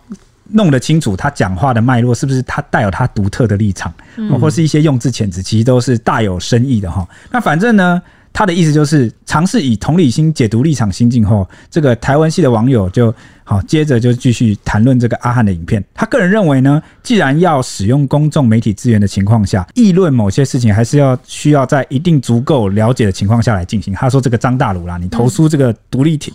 [0.52, 7.08] 弄得清楚他讲话的脉络是不是他带有他独特的立场，嗯、或是一些用字遣词，其实都是大有深意的哈、哦。
[7.32, 8.02] 那反正呢。
[8.38, 13.16] 他的意思就是尝试以同理心解读立场心境后，这个台湾系的网友就
[13.46, 15.82] 好，接着就继续谈论这个阿汉的影片。
[15.94, 23.94] 他个人认为呢，既然要使用公众媒体资源的情况下，议论某些事情，还是要需要在一定足够了解的情况下来进行。
[23.94, 26.34] 他说：“这个张大鲁啦，你投书这个独立体，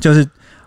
[0.00, 0.24] 就是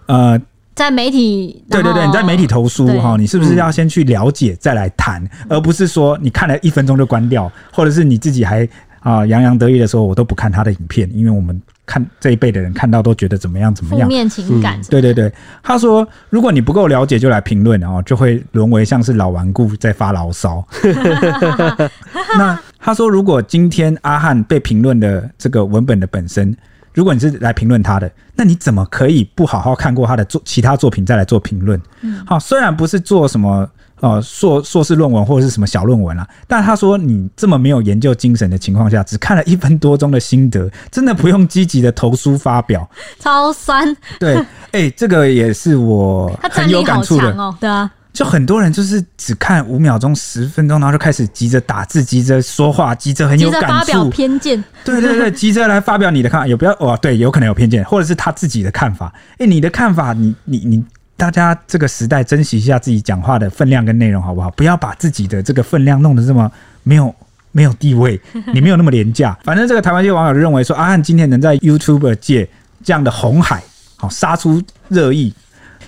[0.07, 0.37] 呃，
[0.75, 8.67] 在媒体，对对对，你在媒体投书哈，你是不是要先去了解再来谈，而不是说你看了一分钟就关掉，或者是你自己还。”
[9.05, 14.83] 啊，洋洋得意的时候，我都不看他的影片，因为我们看这一辈的人看到都觉得怎么样怎么样，负面情感、嗯。
[14.89, 15.31] 对对对，
[15.61, 20.67] 他说，如果你不够了解就来评论，哦，就会沦为像是老顽固在发牢骚。
[22.35, 26.57] 那他说，如果今天阿汉被评论的这个文本的本身，
[26.91, 31.79] 如果你是来评论他的，那你怎么可以不好好看过他的作其他作品再来做评论？
[32.01, 33.69] 嗯，好，虽然不是做什么。
[34.01, 36.27] 哦，硕硕士论文或者是什么小论文啊？
[36.47, 42.87] 但他说你这么没有研究精神的情况下，只看了一分多钟的心得，真的不用积极的投书发表，
[43.19, 43.95] 超酸。
[44.19, 44.35] 对，
[44.71, 47.55] 哎、欸，这个也是我很有感触的哦。
[47.59, 54.61] 对啊，就很多人就是只看五秒钟、十分钟，然后就开始急着打字、急着说话、急着很有感触、发表偏见。
[54.83, 56.99] 对对对， 急着来发表你的看法，有不要哦？
[57.01, 59.11] 对，有可能有偏见，或者是他自己的看法。
[59.33, 60.83] 哎、欸，你的看法，你你你。
[61.15, 64.51] 你大家这个时代珍惜一下自己讲话的分量跟内容，好不好？
[64.51, 66.51] 不要把自己的这个分量弄得这么
[66.83, 67.13] 没有
[67.53, 68.19] 没有地位，
[68.53, 69.37] 你没有那么廉价。
[69.43, 72.47] 反正这个台湾界网友就认为说，阿汉今天能在 YouTuber 界
[72.83, 73.63] 这样的红海，
[73.95, 75.33] 好杀出热议，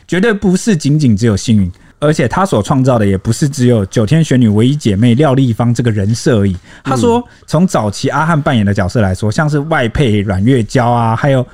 [0.07, 1.69] 绝对不是仅仅只有幸运，
[1.99, 6.55] 而且他所创造的也不是只有九天玄女唯一姐妹廖丽芳这个人设而已。
[6.85, 11.45] 他说，从早期阿汉扮演的角色来说，像是外配阮月娇啊，还有。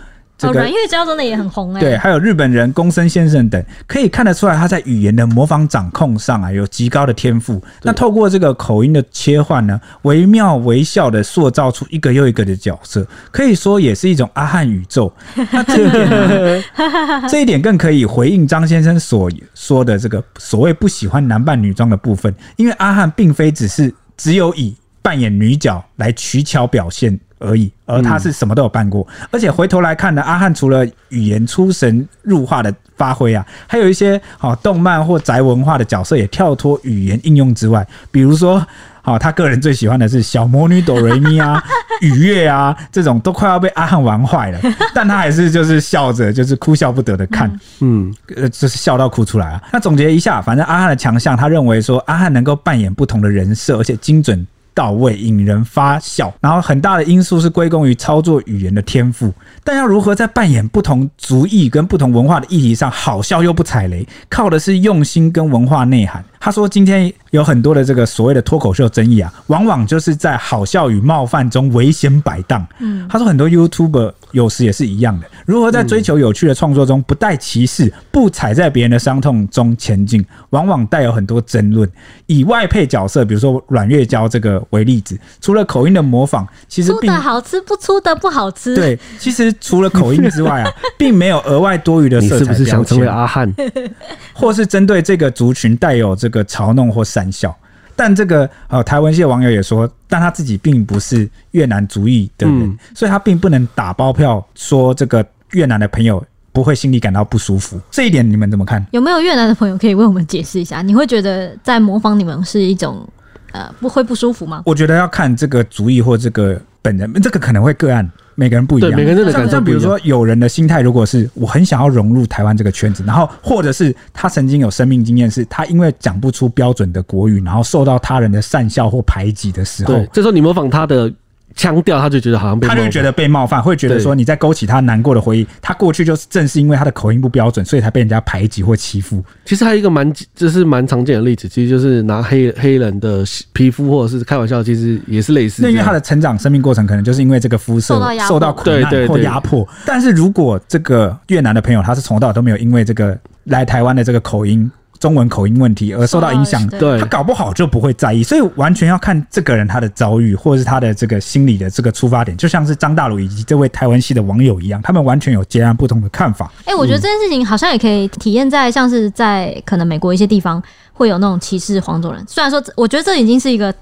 [0.50, 7.62] 这个阮月娇真的也很红哎、欸，对，还有日本人宫森先生等，可以看得出来他在语言的模仿掌控上啊有极高的天赋。
[7.82, 15.12] 那透过这个口音的切换呢，惟妙惟肖的塑造出一个又一个的角色，可以说也是一种阿汉宇宙。
[15.52, 16.64] 那这一点呢，
[17.30, 27.20] 这一点更可以回应张先生所说的这个所谓不喜欢男扮女装的部分，因为阿汉并非只是只有以扮演女角来取巧表现。
[27.44, 38.66] 而已，而他是什么都有办过，嗯、而且回头来看呢，阿汉除了语言出神入化的发挥啊，还有一些好动漫或宅文化的角色也跳脱语言应用之外，比如说，
[39.02, 41.62] 好他个人最喜欢的是小魔女哆瑞咪啊、
[42.02, 44.60] 雨月啊这种，都快要被阿汉玩坏了，
[44.94, 49.62] 但他还是就是笑着，就是哭笑不得的看，嗯，呃，就是笑到哭出来啊。
[49.74, 54.48] 那总结一下，反正阿汉的强项，他认为说阿汉能够扮演不同的人设，而且精准。
[54.74, 56.34] 到位，引人发笑。
[56.42, 59.34] 然后很大的因素是归功于操作语言的天赋。
[59.64, 66.24] 但要如何在扮演不同族裔跟不同文化的议题上好笑又不踩雷，靠的是用心跟文化内涵。
[66.40, 81.90] 他说：“今天有很多的这个所谓的脱口秀争议啊，往往就是在好笑与冒犯中危险摆荡。”嗯，他说很多 YouTuber 有时也是一样的，如何在追求有趣的创作中不带歧视，不踩在别人的伤痛中前进，往往带有很多争论。
[82.26, 88.76] 以外配角色，比如说阮月娇这个为例子，除了口音的模仿，其实出的好吃，不出的不好吃。
[88.76, 92.34] 对，其实除了口音之外啊， 并没有额外多余的色彩。
[92.36, 93.50] 你是不是想成为阿汉，
[94.34, 96.34] 或是针对这个族群带有这个？
[96.34, 97.56] 个嘲弄或讪笑，
[97.96, 107.80] 但这个呃台湾系的网友也说，但他自己并不是越南族裔的人，嗯、所以他并不能打包票说这个越南的朋友不会心里感到不舒服。
[107.92, 108.84] 这一点你们怎么看？
[108.90, 110.82] 有没有越南的朋友可以为我们解释一下？
[110.82, 113.08] 你会觉得在模仿你们是一种
[113.54, 114.62] 呃不会不舒服吗？
[114.66, 118.12] 我觉得要看这个主意或这个本人，这个可能会个案。
[118.36, 119.52] 每个人不一样，对，每个人的感受不一样。
[119.52, 131.14] 像比如说，有人的心态，如果是我很想要融入台湾这个圈子，然后或者是他曾经有生命经验，是他因为讲不出标准的国语，然后受到他人的讪笑或排挤的时候，对，这时候你模仿他的。
[131.56, 135.48] 腔调，他就觉得好像被，他就觉得被冒犯，会觉得说你在勾起他难过的回忆。
[135.62, 139.24] 他过去就是正是因为他的口音不标准，所以才被人家排挤或欺负。
[139.46, 143.24] 其实还有一个蛮，就是蛮常见的例子，其实就是拿黑黑人的
[143.54, 145.62] 皮肤，或者是开玩笑，其实也是类似。
[145.62, 149.68] 那因为他的成长生命过程，可能就是因为这个肤色受到苦难或压迫。
[149.86, 154.70] 但是如果这个越南的朋友，他是从头到尾都没有因为这个来台湾的这个口音。
[155.04, 166.50] 中文口音问题而受到影响，对，他搞不好就不会在意，所以完全要看这个人他的遭遇，或者是他的这个心理的这个出发点，就像是张大鲁以及这位台湾系的网友一样，他们完全有截然不同的看法。
[166.60, 173.76] 哎、欸，我觉得这件事情好像也可以体验在像是在可能美国一些地方会有那种歧视黄种人，虽然说我觉得这已经是一个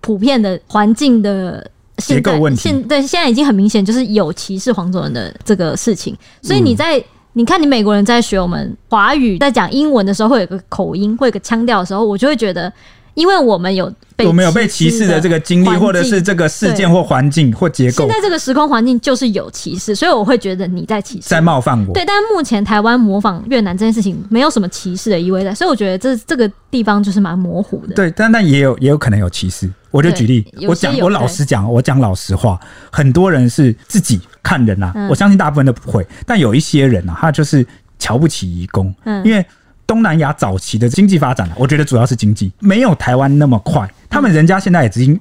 [0.00, 1.64] 普遍的环境的
[1.98, 7.00] 结构问题，现对现在已经很明显就是有歧视黄种人的这个事情，所以你在。
[7.36, 12.72] 你看，你美国人在学我们华语，在讲英文的时候，会有个口音，会有个腔调的时候，我就会觉得，
[13.14, 18.06] 因为我们有被我们有被歧视的这个经历，或者是这个事件或环境或结构。
[18.06, 21.92] 现在这个时空环境就是有歧视，所以我会觉得你在歧视，在冒犯我。
[21.92, 27.94] 对，但目前台湾模仿越南这件事情，没有什么歧视的意味在，所以我觉得这这个地方就是蛮模糊的。
[27.94, 29.70] 对，但但也有也有可能有歧视。
[29.90, 32.58] 我就举例，我讲我老实讲，我讲老实话，
[32.90, 37.64] 很多人是自己看人啊，嗯、我相信大部分都不会，但有一些人啊，他就是
[37.96, 39.46] 瞧不起移工，嗯，因为
[39.86, 45.20] 东南亚早期的经济发展，我觉得主要是经济没有台湾那么快，他们人家现在也已经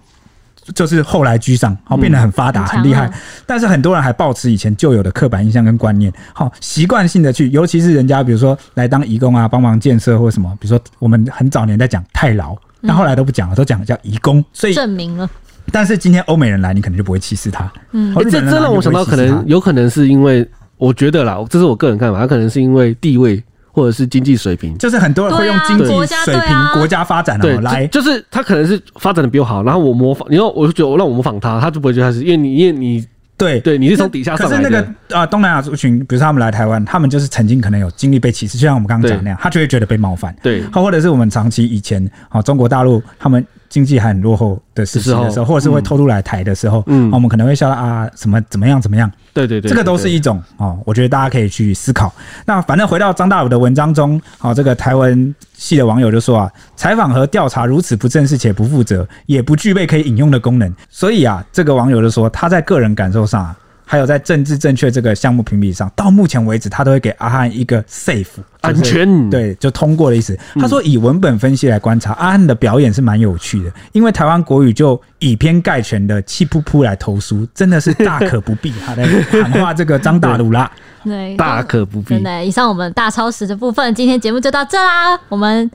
[0.76, 3.12] 就是后来居上，好变得很发达、嗯、很厉害，
[3.46, 12.56] 但是很多人还抱持以前旧有的刻板印象跟观念，好习惯性的去，尤其是人家比如说来当义工啊，帮忙建设或什么，比如说我们很早年在讲泰劳。
[12.86, 15.30] 但后来都不讲了，都讲叫义工，所以证明了。
[15.72, 17.72] 但是今天欧美人来，你可能就不会歧视他。
[17.94, 20.46] 嗯，这这让我想到，可能有可能是因为，
[20.76, 23.42] 我觉得啦，这是我个人看法，他可能是因为地位
[23.74, 33.06] 或者是经济水平，就是很多人会用经济水平、国家发展的来，就是他可能是发展的比我好，然后我模仿，你说我就觉得我让我模仿他，他就不会觉得他是，因为你因为你。
[33.36, 34.64] 对对，你是从底下上来的。
[34.64, 40.34] 可是那个啊，东南亚族群，比如说他们来台湾，他们就是曾经可能有经历被歧视，就像我们刚刚讲那样，他就会觉得被冒犯。
[40.44, 43.44] 对，或者是我们长期以前啊，中国大陆他们。
[43.74, 49.12] 经济还很落后的时期的时候，或者是会偷渡来台的时候，嗯，我们可能会笑到啊，什么怎么样怎么样？
[49.34, 52.14] 对对对，这个都是一种哦，我觉得大家可以去思考。
[52.46, 60.72] 那反正回到张大武的文章中，哦，这个台湾系的网友就说啊，采访和调查如此不正式且不负责，也不具备可以引用的功能。
[60.88, 63.58] 所以啊，这个网友就说他在个人感受上啊。
[63.94, 68.26] 还有在政治正确这个项目评比上，到目前为止，他都会给阿汉一个 safe
[68.62, 70.36] 安全，对，就通过的意思。
[70.56, 78.74] 他说，以文本分析来观察，阿汉的表演是蛮有趣的，因为台湾国语就以偏概全的气噗噗来投书，真的是大可不必。
[78.84, 80.72] 他在喊话这个张大鲁啦，
[81.06, 82.18] 对， 大可不必。
[82.18, 85.70] 对，以上我们大超时的部分，今天节目就到这啦，我们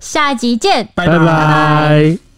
[0.00, 2.31] 下一集见，拜拜。